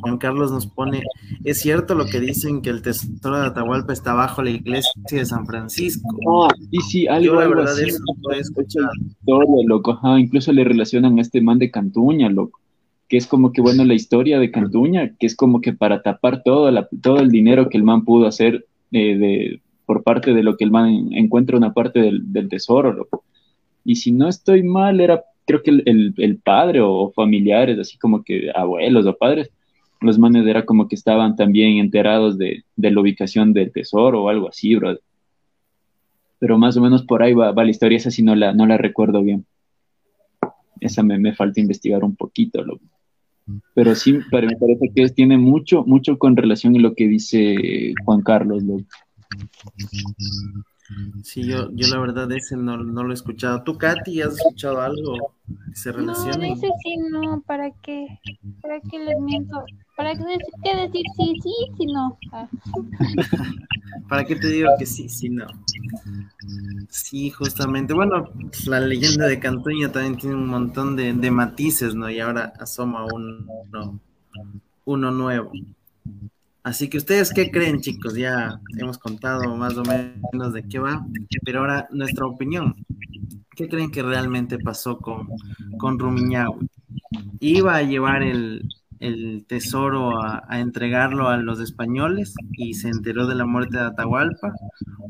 [0.00, 1.02] Juan Carlos nos pone,
[1.44, 5.24] es cierto lo que dicen que el tesoro de Atahualpa está bajo la iglesia de
[5.24, 6.46] San Francisco.
[6.46, 7.90] Ah, y sí, algo, la verdad así,
[9.66, 10.18] loco.
[10.18, 12.60] incluso le relacionan a este man de Cantuña, loco.
[13.08, 16.42] Que es como que, bueno, la historia de Cantuña, que es como que para tapar
[16.44, 16.70] todo,
[17.02, 20.64] todo el dinero que el man pudo hacer eh, de, por parte de lo que
[20.64, 23.24] el man encuentra una parte del, del tesoro, loco.
[23.84, 28.50] Y si no estoy mal, era creo que el, padre o familiares, así como que
[28.54, 29.50] abuelos o padres,
[30.00, 34.48] los manes era como que estaban también enterados de, la ubicación del tesoro o algo
[34.48, 34.98] así, bro.
[36.38, 38.78] Pero más o menos por ahí va, la historia, esa sí no la, no la
[38.78, 39.44] recuerdo bien.
[40.80, 42.64] Esa me, me falta investigar un poquito.
[43.74, 48.22] Pero sí, me parece que tiene mucho, mucho con relación a lo que dice Juan
[48.22, 48.62] Carlos.
[51.22, 53.62] Sí, yo, yo la verdad ese no, no lo he escuchado.
[53.62, 56.48] ¿Tú, Katy, has escuchado algo que se relacione?
[56.48, 58.18] No, ese sí no, ¿para qué?
[58.60, 59.64] ¿Para qué les miento?
[59.96, 60.24] ¿Para qué,
[60.76, 62.18] decir sí, sí, sí, no?
[62.32, 62.48] Ah.
[64.08, 65.46] ¿Para qué te digo que sí, sí, no?
[66.88, 67.92] Sí, justamente.
[67.92, 68.30] Bueno,
[68.66, 72.10] la leyenda de Cantoña también tiene un montón de, de matices, ¿no?
[72.10, 74.00] Y ahora asoma uno,
[74.86, 75.52] uno nuevo.
[76.62, 81.06] Así que ustedes qué creen, chicos, ya hemos contado más o menos de qué va,
[81.44, 82.74] pero ahora nuestra opinión.
[83.56, 85.28] ¿Qué creen que realmente pasó con,
[85.78, 85.98] con
[87.40, 88.62] ¿Iba a llevar el,
[89.48, 94.52] tesoro a, entregarlo a los españoles y se enteró de la muerte de Atahualpa?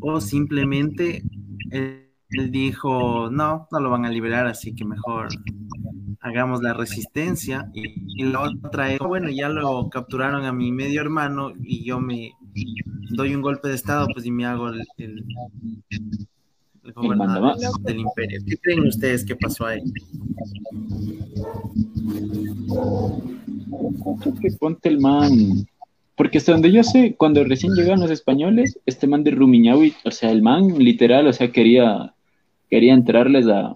[0.00, 1.24] ¿O simplemente
[1.70, 5.28] él dijo, no, no lo van a liberar, así que mejor
[6.20, 11.52] hagamos la resistencia y, la otra es, bueno, ya lo capturaron a mi medio hermano
[11.62, 12.32] y yo me
[13.10, 15.24] doy un golpe de estado, pues y me hago el, el,
[16.94, 18.40] gobernador del imperio.
[18.46, 19.82] ¿Qué creen ustedes que pasó ahí?
[24.40, 25.66] que ponte el man,
[26.16, 30.10] porque hasta donde yo sé, cuando recién llegaron los españoles, este man de Rumiñahui, o
[30.10, 32.14] sea, el man literal, o sea, quería,
[32.68, 33.74] quería entrarles a,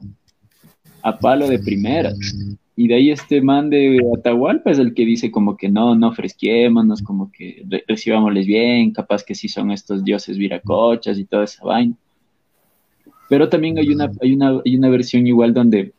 [1.04, 2.12] a palo de primera.
[2.76, 6.12] Y de ahí este man de Atahualpa es el que dice como que no, no
[6.12, 11.62] fresquiémonos, como que recibámosles bien, capaz que sí son estos dioses viracochas y toda esa
[11.62, 11.94] vaina.
[13.28, 15.92] Pero también hay una, hay una, hay una versión igual donde,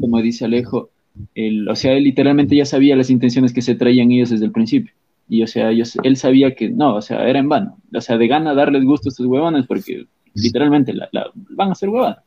[0.00, 0.88] como dice Alejo,
[1.34, 4.52] el, o sea, él literalmente ya sabía las intenciones que se traían ellos desde el
[4.52, 4.94] principio.
[5.28, 7.76] Y o sea, ellos, él sabía que no, o sea, era en vano.
[7.92, 11.08] O sea, de gana darles gusto a estos huevones porque literalmente la,
[11.50, 12.18] van a ser huevones.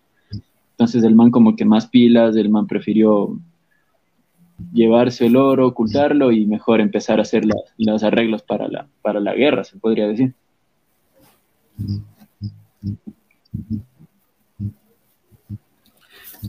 [0.72, 3.40] Entonces el man como que más pilas, el man prefirió
[4.74, 7.44] llevarse el oro, ocultarlo y mejor empezar a hacer
[7.78, 10.34] los arreglos para la, para la guerra, se podría decir.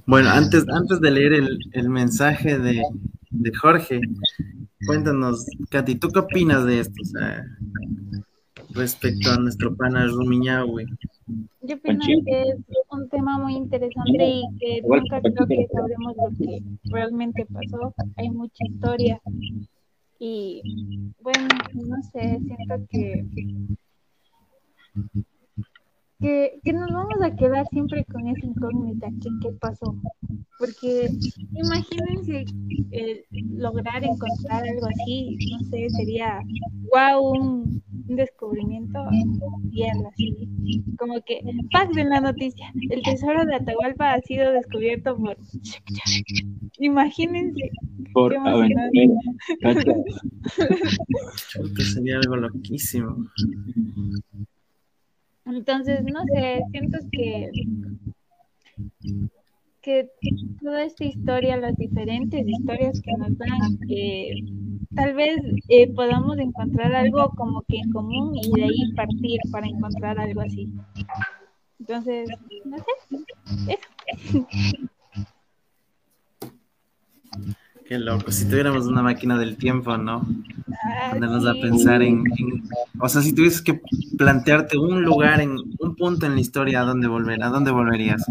[0.07, 1.33] Bueno, antes, antes de leer
[1.73, 2.83] el, mensaje de,
[3.61, 4.01] Jorge,
[4.87, 7.03] cuéntanos, Katy, ¿tú qué opinas de esto?
[8.75, 10.87] respecto a nuestro pana Rumiñahui.
[11.63, 12.57] Yo pienso que es
[12.91, 17.95] un tema muy interesante y que nunca creo que sabremos lo que realmente pasó.
[18.17, 19.21] Hay mucha historia
[20.19, 20.63] y
[21.21, 23.25] bueno, no sé, siento que
[26.21, 29.97] que, que, nos vamos a quedar siempre con esa incógnita, ¿qué, qué pasó?
[30.59, 31.09] Porque
[31.53, 32.45] imagínense
[32.93, 36.41] eh, lograr encontrar algo así, no sé, sería
[36.93, 38.99] wow, un, descubrimiento
[39.71, 40.49] y así,
[40.99, 41.41] como que
[41.71, 45.37] paz en la noticia, el tesoro de Atahualpa ha sido descubierto por...
[46.79, 47.71] Imagínense.
[48.13, 48.35] Por
[51.93, 53.29] sería algo loquísimo.
[55.45, 57.51] Entonces, no sé, siento que,
[59.83, 60.09] que
[60.63, 64.31] toda esta historia, las diferentes historias que nos dan, eh,
[64.95, 69.67] tal vez eh, podamos encontrar algo como que en común y de ahí partir para
[69.67, 70.69] encontrar algo así.
[71.81, 72.31] Entonces,
[72.65, 72.85] no sé,
[73.69, 74.49] eso.
[77.87, 80.25] Qué loco, si tuviéramos una máquina del tiempo, ¿no?
[80.85, 82.63] Ah, Ponernos a pensar en, en-
[83.01, 83.81] o sea, si tuvieses que
[84.17, 87.43] plantearte un lugar en un punto en la historia, ¿a dónde volver?
[87.43, 88.25] ¿A dónde volverías?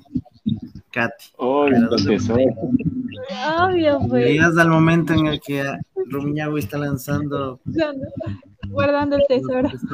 [0.92, 1.26] Katy.
[1.38, 4.10] Oh, Pero ¿dónde entonces, oh, Obvio, pues.
[4.10, 5.64] Volverías al momento en el que
[6.10, 7.60] Rumiñahui está lanzando
[8.70, 9.70] Guardando el tesoro.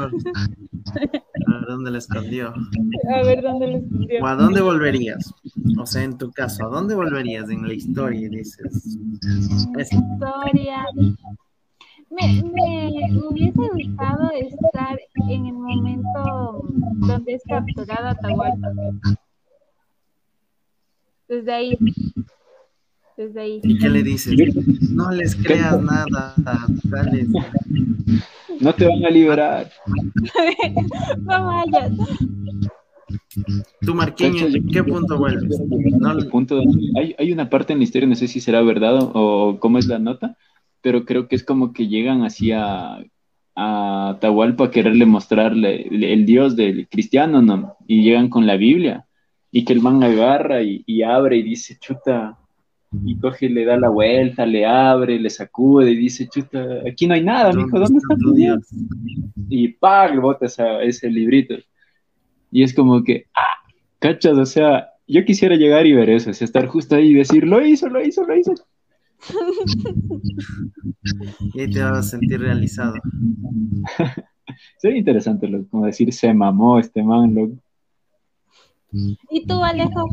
[1.47, 2.53] A ver dónde lo escondió.
[3.13, 4.23] A ver dónde lo escondió.
[4.23, 5.33] ¿O a dónde volverías?
[5.79, 8.29] O sea, en tu caso, ¿a dónde volverías en la historia?
[8.29, 8.97] Dices,
[9.77, 10.85] es- historia.
[12.09, 14.97] Me, me hubiese gustado estar
[15.29, 16.63] en el momento
[17.07, 18.69] donde es capturado Atahualpa.
[21.27, 21.77] Desde ahí.
[23.17, 23.59] Desde ahí.
[23.63, 24.35] ¿y qué le dices?
[24.91, 26.35] No les creas nada,
[26.83, 27.27] dale.
[28.59, 29.71] no te van a liberar.
[31.21, 31.91] No vayas.
[33.81, 35.59] Tú, Marqueño, ¿en qué punto vuelves?
[35.99, 36.61] No, El punto
[36.95, 39.77] hay, hay una parte en la historia, no sé si será verdad o, o cómo
[39.77, 40.37] es la nota,
[40.81, 42.99] pero creo que es como que llegan así a,
[43.55, 47.77] a Atahualpa a quererle mostrarle el, el Dios del cristiano, ¿no?
[47.87, 49.06] Y llegan con la Biblia
[49.51, 52.37] y que el man agarra y, y abre y dice, chuta,
[53.05, 57.05] y coge y le da la vuelta, le abre, le sacude y dice, chuta, aquí
[57.07, 58.59] no hay nada, mijo, ¿dónde está tu Dios?
[59.49, 60.21] y ¡pam!
[60.21, 61.55] bota esa- ese librito.
[62.51, 63.41] Y es como que, ¡ah!
[63.99, 64.37] ¿Cachas?
[64.37, 67.45] O sea, yo quisiera llegar y ver eso, o sea, estar justo ahí y decir,
[67.45, 68.53] lo hizo, lo hizo, lo hizo.
[71.53, 72.93] Y ahí te vas a sentir realizado.
[74.77, 77.55] Sería interesante, loco, como decir, se mamó este man, loco.
[78.91, 80.09] ¿Y tú, Alejo?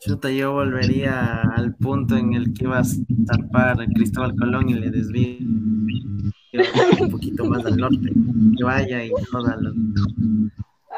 [0.00, 2.98] Chuta, yo volvería al punto en el que ibas
[3.28, 8.10] a zarpar a Cristóbal Colón y le desvíe un poquito más al norte,
[8.56, 9.74] que vaya y joda a los,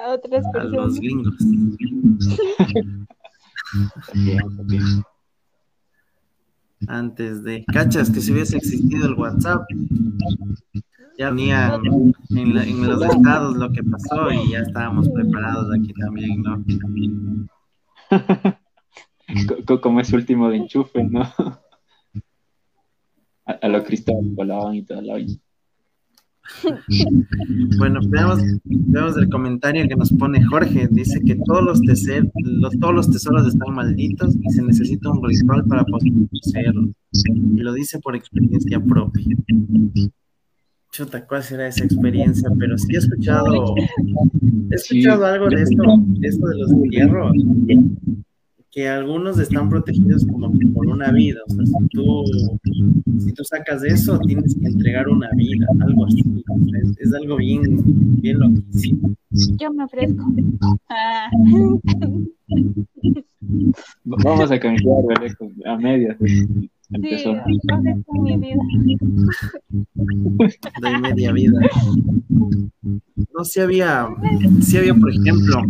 [0.05, 0.73] A otras a personas.
[0.73, 1.35] los gringos.
[6.87, 9.63] Antes de, cachas, que si hubiese existido el WhatsApp,
[11.19, 11.81] ya venían
[12.31, 16.65] en, la- en los estados lo que pasó y ya estábamos preparados aquí también, ¿no?
[19.49, 21.23] Co- co- Como ese último de enchufe, ¿no?
[23.45, 25.33] A, a lo Cristóbal volaban y toda la vaina.
[27.79, 30.89] Bueno, veamos, veamos el comentario que nos pone Jorge.
[30.91, 35.23] Dice que todos los, teser- los- todos los tesoros están malditos y se necesita un
[35.27, 36.91] ritual para poseerlos.
[37.25, 39.37] Y lo dice por experiencia propia.
[40.93, 42.51] Chuta, ¿cuál será esa experiencia?
[42.59, 43.75] Pero sí he escuchado,
[44.71, 47.33] he escuchado algo de esto, de esto de los hierros,
[48.71, 51.41] que algunos están protegidos como que por una vida.
[51.49, 52.25] O sea, si tú,
[53.21, 56.23] si tú sacas eso, tienes que entregar una vida, algo así.
[56.83, 57.63] Es, es algo bien,
[58.21, 59.15] bien loquísimo.
[59.31, 60.31] Yo me ofrezco.
[60.91, 61.31] Ah.
[64.05, 65.37] Vamos a ¿verdad?
[65.65, 66.19] A medias.
[66.89, 67.31] Sí, Empezó.
[67.33, 68.57] ofrezco mi vida.
[70.83, 71.61] Doy media vida.
[72.31, 74.09] No, si había,
[74.61, 75.63] si había, por ejemplo,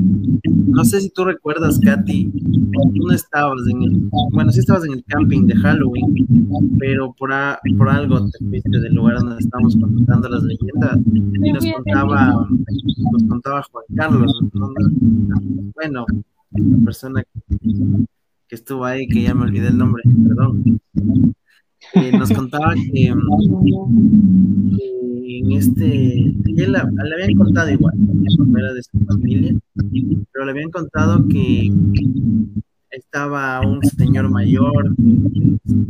[0.67, 2.31] no sé si tú recuerdas, Katy,
[2.73, 6.49] tú no estabas en el, bueno, sí estabas en el camping de Halloween,
[6.79, 11.53] pero por, a- por algo te fuiste del lugar donde estábamos contando las leyendas y
[11.53, 12.49] nos contaba,
[13.13, 14.73] nos contaba Juan Carlos, ¿no?
[15.75, 16.07] bueno,
[16.53, 17.41] la persona que
[18.55, 20.80] estuvo ahí, que ya me olvidé el nombre, perdón,
[21.94, 23.12] eh, nos contaba que, que
[25.38, 29.55] en este, él la- le habían contado igual, no era de su familia,
[30.32, 31.70] pero le habían contado que
[32.90, 34.94] estaba un señor mayor,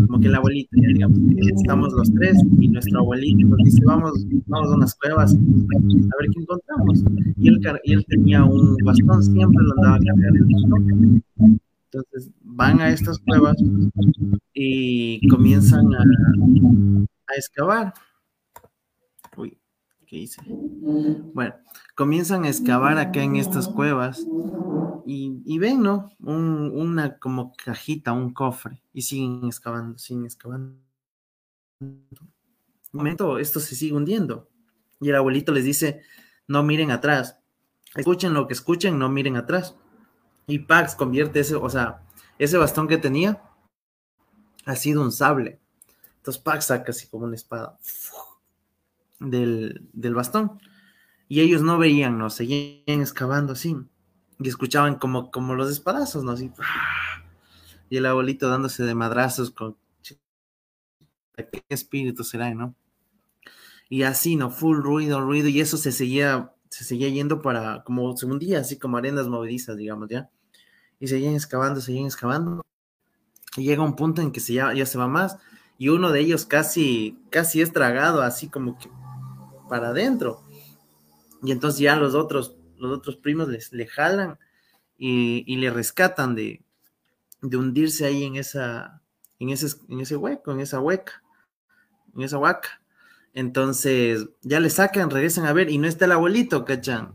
[0.07, 3.81] como que el abuelito, ya digamos, que estamos los tres y nuestro abuelito nos dice,
[3.85, 7.03] vamos, vamos a unas cuevas a ver qué encontramos.
[7.39, 10.47] Y él, y él tenía un bastón, siempre lo andaba cargando.
[11.93, 13.57] Entonces van a estas cuevas
[14.55, 16.03] y comienzan a,
[17.29, 17.93] a excavar.
[19.37, 19.59] Uy,
[20.07, 20.43] ¿qué hice?
[21.35, 21.55] Bueno,
[21.95, 24.27] comienzan a excavar acá en estas cuevas
[25.07, 26.11] y, y ven, ¿no?
[26.21, 30.77] Un- una como cajita, un cofre, y siguen excavando, siguen excavando.
[31.81, 34.49] Un momento, esto se sigue hundiendo.
[35.01, 36.03] Y el abuelito les dice,
[36.47, 37.39] no miren atrás,
[37.97, 39.77] escuchen lo que escuchen, no miren atrás.
[40.47, 42.03] Y Pax convierte ese, o sea,
[42.39, 43.43] ese bastón que tenía
[44.65, 45.61] ha sido un sable.
[46.17, 47.79] Entonces Pax saca así como una espada
[49.19, 50.61] del, del bastón.
[51.29, 53.77] Y ellos no veían, no, seguían excavando así.
[54.39, 56.33] Y escuchaban como, como los espadazos, ¿no?
[56.33, 56.51] Así.
[57.89, 59.77] Y el abuelito dándose de madrazos con
[61.35, 62.75] qué espíritu será, ¿no?
[63.89, 64.51] Y así, ¿no?
[64.51, 68.79] Full ruido, ruido, y eso se seguía, se seguía yendo para, como se hundía, así
[68.79, 70.31] como arenas movedizas, digamos, ¿ya?
[70.99, 72.65] Y seguían excavando, seguían excavando.
[73.59, 75.37] Y llega un punto en que se ya, ya se va más,
[75.77, 78.89] y uno de ellos casi, casi es tragado, así como que
[79.69, 80.43] para adentro.
[81.43, 84.39] Y entonces ya los otros, los otros primos les, le jalan
[84.97, 86.65] y, y le rescatan de,
[87.43, 89.03] de hundirse ahí en esa,
[89.41, 91.23] en ese, en ese hueco, en esa hueca,
[92.15, 92.82] en esa huaca.
[93.35, 97.13] Entonces, ya le sacan, regresan a ver, y no está el abuelito, ¿cachan?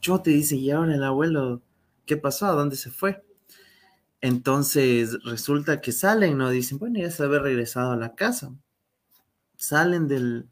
[0.00, 1.62] Yo te dice, y ahora el abuelo,
[2.06, 2.46] ¿qué pasó?
[2.46, 3.22] ¿A dónde se fue?
[4.20, 6.50] Entonces, resulta que salen, ¿no?
[6.50, 8.52] Dicen, bueno, ya se había regresado a la casa.
[9.56, 10.48] Salen del,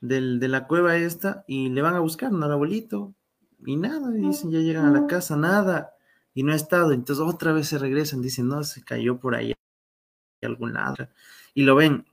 [0.00, 2.46] del, de la cueva esta y le van a buscar, ¿no?
[2.46, 3.14] Al abuelito.
[3.64, 5.92] Y nada, y dicen, ya llegan a la casa, nada
[6.34, 6.92] y no ha estado.
[6.92, 9.54] Entonces otra vez se regresan, dicen, no, se cayó por ahí
[10.42, 11.08] algún lado.
[11.54, 12.04] Y lo ven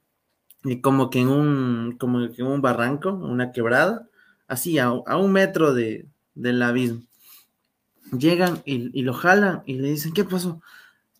[0.64, 4.08] y como que en un, como que en un barranco, una quebrada,
[4.48, 7.04] así a, un metro de, del abismo.
[8.18, 10.62] Llegan y, lo jalan y le dicen, ¿qué pasó?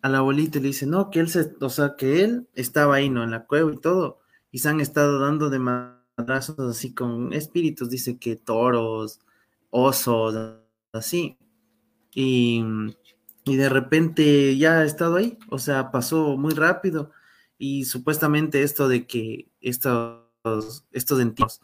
[0.02, 3.10] A la abuelita le dicen, no, que él se, o sea, que él estaba ahí,
[3.10, 3.24] ¿no?
[3.24, 4.20] En la cueva y todo,
[4.52, 9.20] y se han estado dando de madrazos así con espíritus, dice que toros,
[9.70, 10.36] osos,
[10.94, 11.38] así.
[12.14, 12.64] Y,
[13.46, 17.12] de repente ya ha estado ahí, o sea, pasó muy rápido
[17.60, 20.24] y supuestamente esto de que estos,
[20.94, 21.62] estos entierros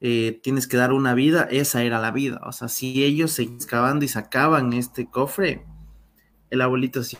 [0.00, 3.42] eh, tienes que dar una vida, esa era la vida, o sea, si ellos se
[3.42, 5.64] excavando y sacaban este cofre,
[6.50, 7.18] el abuelito se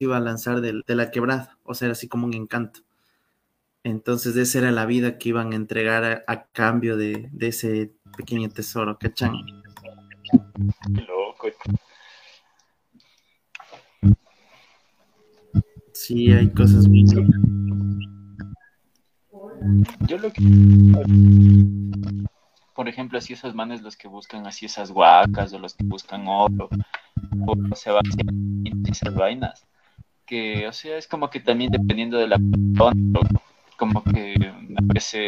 [0.00, 2.80] iba a lanzar de, la quebrada, o sea, era así como un encanto.
[3.84, 8.98] Entonces, esa era la vida que iban a entregar a, cambio de, ese pequeño tesoro,
[8.98, 9.34] ¿cachan?
[11.06, 11.48] Loco.
[15.98, 17.04] Sí, hay cosas muy
[20.06, 20.40] Yo lo que.
[22.72, 26.28] Por ejemplo, así esos manes los que buscan así esas guacas o los que buscan
[26.28, 26.68] oro
[27.44, 28.04] o se van
[28.88, 29.66] esas vainas.
[30.24, 33.20] Que, o sea, es como que también dependiendo de la persona,
[33.76, 34.36] como que
[34.68, 35.26] me parece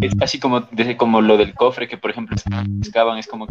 [0.00, 2.36] es casi como desde como lo del cofre que por ejemplo
[2.78, 3.46] excavan es como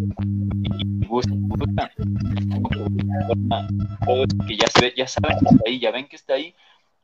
[4.47, 6.53] que ya se ya saben que está ahí ya ven que está ahí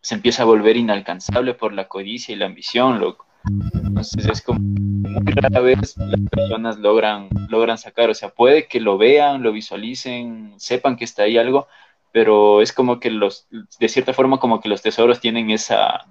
[0.01, 3.27] se empieza a volver inalcanzable por la codicia y la ambición loco.
[3.73, 8.79] Entonces es como muy rara vez las personas logran logran sacar o sea puede que
[8.79, 11.67] lo vean lo visualicen sepan que está ahí algo
[12.11, 16.05] pero es como que los de cierta forma como que los tesoros tienen esa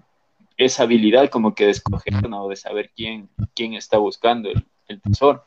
[0.61, 2.49] esa habilidad como que de escoger, ¿no?
[2.49, 5.45] De saber quién, quién está buscando el, tesoro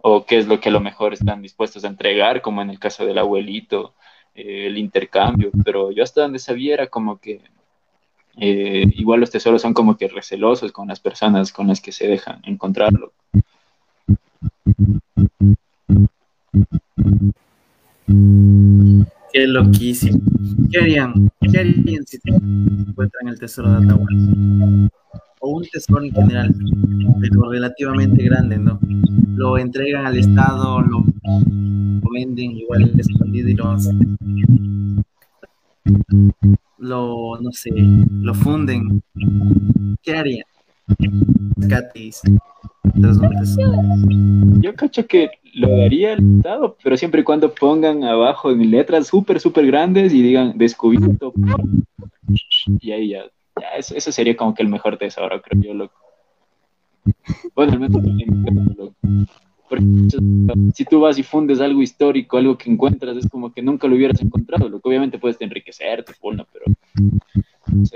[0.00, 2.78] o qué es lo que a lo mejor están dispuestos a entregar, como en el
[2.78, 3.94] caso del abuelito,
[4.34, 7.42] eh, el intercambio, pero yo hasta donde sabía era como que
[8.38, 12.06] eh, igual los tesoros son como que recelosos con las personas con las que se
[12.06, 13.12] dejan encontrarlo.
[19.32, 20.20] Qué loquísimo.
[20.70, 21.30] ¿Qué harían?
[21.40, 24.90] ¿Qué harían si encuentran el tesoro de Atahualpa?
[25.40, 26.54] O un tesoro en general,
[27.20, 28.78] pero relativamente grande, ¿no?
[29.34, 31.04] Lo entregan al Estado, lo,
[32.12, 33.76] venden igual escondido y lo
[36.78, 39.02] lo, no sé, lo funden.
[40.02, 40.44] ¿Qué harían?
[41.68, 42.22] Katis.
[44.60, 49.06] Yo cacho que lo daría el Estado, pero siempre y cuando pongan abajo en letras
[49.06, 51.32] súper, súper grandes y digan descubierto.
[52.80, 53.24] Y ahí ya,
[53.60, 55.94] ya eso, eso, sería como que el mejor tesoro, creo yo, loco.
[57.54, 58.02] Bueno, al menos
[58.76, 58.94] loco.
[59.68, 59.84] Porque
[60.74, 63.94] si tú vas y fundes algo histórico, algo que encuentras, es como que nunca lo
[63.94, 64.68] hubieras encontrado.
[64.68, 66.64] Lo que obviamente puedes enriquecerte, pero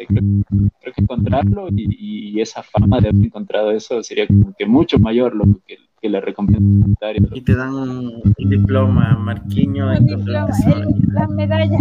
[0.07, 5.35] creo, que encontrarlo y, esa fama de haber encontrado eso sería como que mucho mayor
[5.35, 9.91] lo que, que la recompensa Y te dan un, diploma, Marquiño.
[9.91, 10.51] Un diploma,
[11.13, 11.79] la medalla.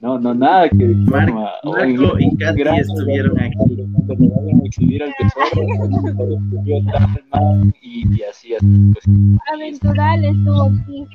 [0.00, 1.52] No, no, nada que diploma.
[1.64, 3.86] Marco y Katy estuvieron aquí.
[4.06, 5.62] Cuando vayan a exhibir al tesoro,
[7.80, 8.92] y, y así, así.
[8.92, 9.06] Pues,
[9.54, 11.06] Aventural estuvo aquí.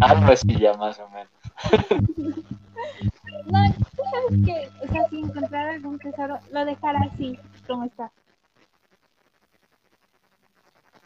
[0.00, 1.30] Algo así ya, más o menos.
[3.46, 3.58] no,
[4.10, 8.10] sabes que, o sea, si encontrar algún tesoro, lo dejará así, como está.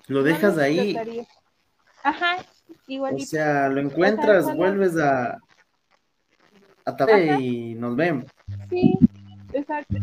[0.07, 0.97] Lo dejas ahí.
[2.03, 2.39] Ajá,
[2.87, 3.23] igualito.
[3.23, 5.39] O sea, lo encuentras, vuelves a,
[6.85, 8.25] a tapar y nos vemos.
[8.69, 8.99] Sí,
[9.53, 9.97] exacto.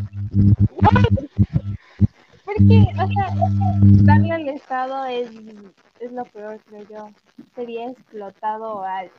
[2.45, 3.33] Porque, o sea,
[4.03, 5.29] darle al Estado es,
[5.99, 7.09] es lo peor, creo yo.
[7.55, 9.11] Sería explotado al,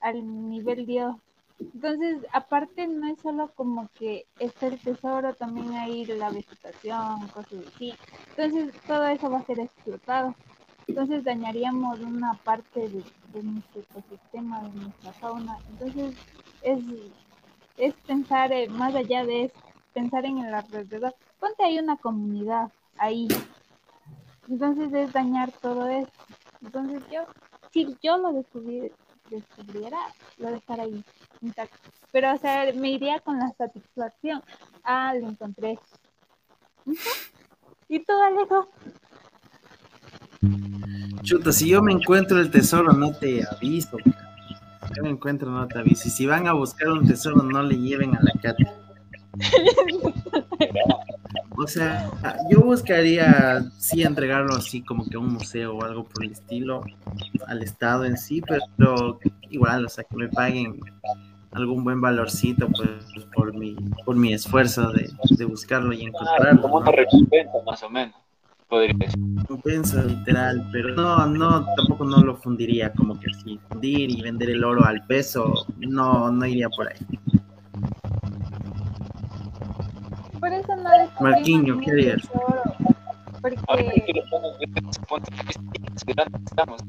[0.00, 1.16] al nivel Dios
[1.60, 7.64] Entonces, aparte no es solo como que está el tesoro, también hay la vegetación, cosas
[7.74, 7.94] así.
[8.36, 10.34] Entonces, todo eso va a ser explotado.
[10.86, 15.58] Entonces, dañaríamos una parte de, de nuestro ecosistema, de nuestra fauna.
[15.70, 16.16] Entonces,
[16.62, 16.78] es,
[17.76, 19.60] es pensar eh, más allá de eso,
[19.92, 21.14] pensar en el alrededor.
[21.40, 23.28] Ponte ahí una comunidad, ahí.
[24.48, 26.10] Entonces, es dañar todo eso.
[26.62, 27.22] Entonces, yo,
[27.72, 28.92] si yo lo descubrí,
[29.30, 29.98] descubriera,
[30.38, 31.04] lo dejar ahí
[31.40, 31.76] intacto.
[32.12, 34.42] Pero, o sea, me iría con la satisfacción.
[34.82, 35.78] Ah, lo encontré.
[37.88, 38.68] ¿Y tú, Alejo?
[41.22, 43.98] Chuta, si yo me encuentro el tesoro, no te aviso.
[44.04, 46.08] Si yo me encuentro, no te aviso.
[46.08, 48.64] Y si van a buscar un tesoro, no le lleven a la cata.
[51.60, 52.08] O sea,
[52.50, 56.82] yo buscaría sí entregarlo así como que a un museo o algo por el estilo,
[57.48, 59.18] al Estado en sí, pero
[59.50, 60.80] igual, o sea, que me paguen
[61.52, 62.90] algún buen valorcito pues,
[63.34, 66.60] por, mi, por mi esfuerzo de, de buscarlo y Ah, encontrarlo.
[66.60, 68.14] como una recompensa, más o menos.
[68.68, 69.20] Podría ser.
[69.36, 74.50] recompensa literal, pero no, no, tampoco no lo fundiría como que así, fundir y vender
[74.50, 76.98] el oro al peso, no, no iría por ahí.
[80.40, 82.28] Por eso no Marquiño, ¿qué harías?
[83.66, 84.22] Ahora que
[86.44, 86.82] estamos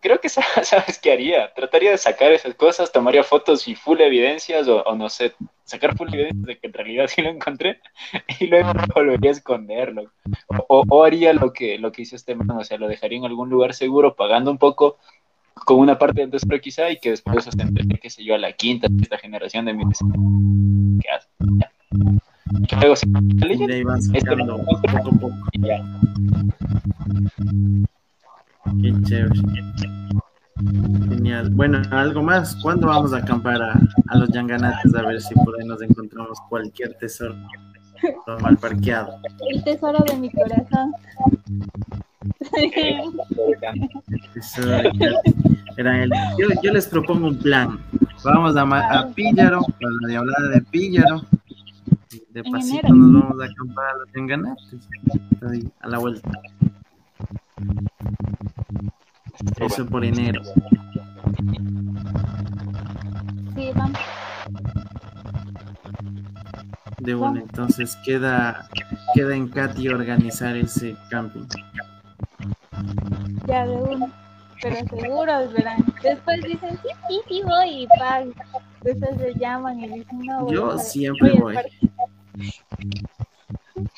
[0.00, 1.52] Creo que sa- sabes qué haría.
[1.54, 5.34] Trataría de sacar esas cosas, tomaría fotos y full evidencias, o, o no sé,
[5.64, 7.80] sacar full evidencias de que en realidad sí lo encontré,
[8.40, 10.10] y luego volvería a esconderlo.
[10.68, 13.50] O, haría lo que, lo que hizo este man, o sea, lo dejaría en algún
[13.50, 14.98] lugar seguro, pagando un poco,
[15.52, 18.52] con una parte del tesoro quizá, y que después sostendría, qué sé yo, a la
[18.52, 20.14] quinta, sexta generación de mi vecino.
[21.00, 21.28] ¿Qué hace?
[22.68, 23.06] Que luego se
[25.58, 25.82] ya.
[28.82, 29.40] Qué chévere.
[31.08, 31.50] Genial.
[31.50, 32.54] Bueno, algo más.
[32.62, 36.38] ¿Cuándo vamos a acampar a, a los Yanganates a ver si por ahí nos encontramos
[36.48, 37.34] cualquier tesoro
[38.40, 39.18] mal parqueado?
[39.50, 40.92] el tesoro de mi corazón.
[44.34, 45.34] Tesoro de Katy.
[45.76, 47.78] Era el- yo, yo les propongo un plan.
[48.22, 48.62] Vamos a,
[49.00, 51.22] a Píllaro, a la diablada de Píllaro.
[52.30, 54.88] De pasito nos vamos a acampar a los Yanganates.
[55.50, 56.30] Ahí, a la vuelta.
[59.58, 60.42] Eso por enero.
[63.54, 63.98] Sí, vamos.
[66.98, 68.68] De una, entonces queda,
[69.14, 71.46] queda en Katy organizar ese camping.
[73.46, 74.12] Ya de uno.
[74.62, 75.84] Pero seguros, verán.
[76.02, 78.32] Después dicen, sí, sí, sí, voy y pago.
[78.82, 81.56] Después se llaman y dicen, no, voy Yo siempre voy.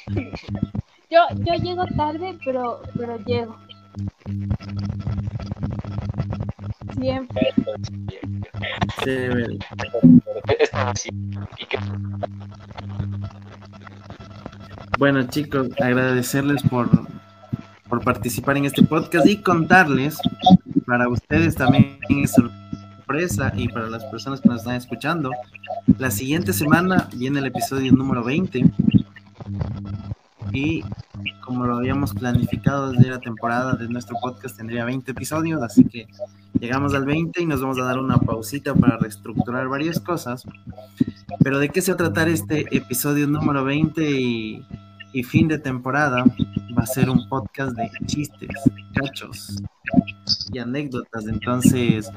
[1.10, 3.54] Yo, yo llego tarde, pero, pero llego.
[6.98, 7.52] Siempre.
[9.04, 9.28] Sí.
[14.98, 16.88] Bueno, chicos, agradecerles por,
[17.93, 20.16] por participar en este podcast y contarles,
[20.86, 25.30] para ustedes también es sorpresa y para las personas que nos están escuchando,
[25.99, 28.64] la siguiente semana viene el episodio número 20
[30.55, 30.82] y
[31.45, 36.07] como lo habíamos planificado desde la temporada de nuestro podcast tendría 20 episodios, así que
[36.59, 40.47] llegamos al 20 y nos vamos a dar una pausita para reestructurar varias cosas.
[41.45, 44.64] Pero ¿de qué se va a tratar este episodio número 20 y,
[45.12, 46.24] y fin de temporada?
[46.76, 48.48] Va a ser un podcast de chistes,
[48.94, 49.62] cachos
[50.52, 51.26] y anécdotas.
[51.26, 52.10] Entonces,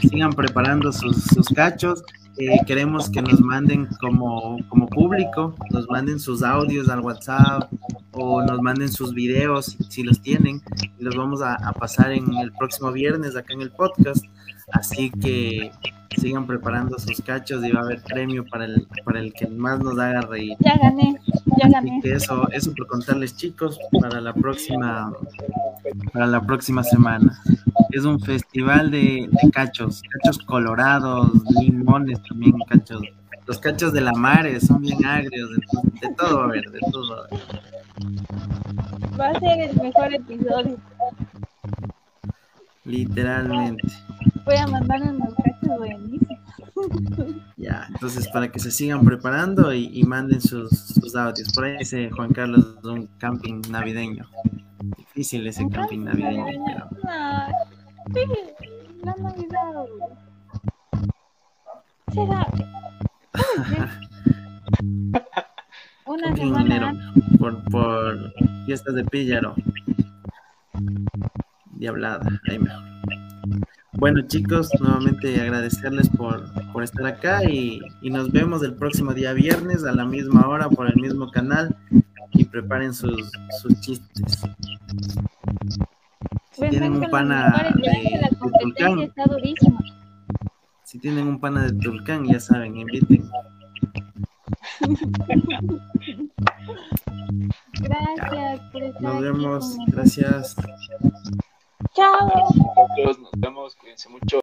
[0.00, 2.02] sigan preparando sus, cachos.
[2.38, 7.70] Eh, queremos que nos manden como, como público, nos manden sus audios al WhatsApp
[8.12, 10.62] o nos manden sus videos si, si los tienen.
[10.98, 14.24] Y los vamos a, a pasar en el próximo viernes acá en el podcast.
[14.72, 15.70] Así que
[16.16, 19.78] sigan preparando sus cachos y va a haber premio para el, para el que más
[19.80, 20.56] nos haga reír.
[20.60, 21.16] Ya gané,
[21.58, 22.00] ya Así gané.
[22.02, 25.12] que eso, eso por contarles chicos para la próxima,
[26.12, 27.40] para la próxima semana.
[27.90, 33.02] Es un festival de, de cachos, cachos colorados, limones también, cachos.
[33.46, 37.14] Los cachos de la mare son bien agrios, de, de todo a haber, de todo.
[37.22, 37.40] a haber.
[39.18, 40.76] Va a ser el mejor episodio.
[42.84, 43.88] Literalmente.
[44.44, 46.30] Voy a mandar unos cachos buenísimos.
[47.56, 51.52] Ya, entonces para que se sigan preparando y, y manden sus, sus audios.
[51.52, 54.26] Por ahí dice Juan Carlos un camping navideño.
[54.96, 57.46] Difícil ese camping navideño, pero No,
[58.14, 58.26] sí,
[59.02, 59.74] la Navidad.
[62.12, 62.46] Será.
[66.06, 68.32] Una semana por, por
[68.64, 69.54] fiestas de Píllaro.
[71.80, 72.82] Diablada, ahí mejor.
[73.94, 79.32] Bueno chicos, nuevamente agradecerles por, por estar acá y, y nos vemos el próximo día
[79.32, 81.74] viernes a la misma hora por el mismo canal
[82.32, 84.42] y preparen sus, sus chistes.
[86.52, 88.28] Si tienen un pana de, de
[88.60, 89.10] Tulcán,
[90.84, 93.24] si tienen un pana de Tulcán, ya saben, inviten.
[97.80, 100.54] Gracias por estar Nos vemos, gracias.
[101.94, 102.28] Chao.
[103.18, 104.40] Nos vemos, cuídense mucho.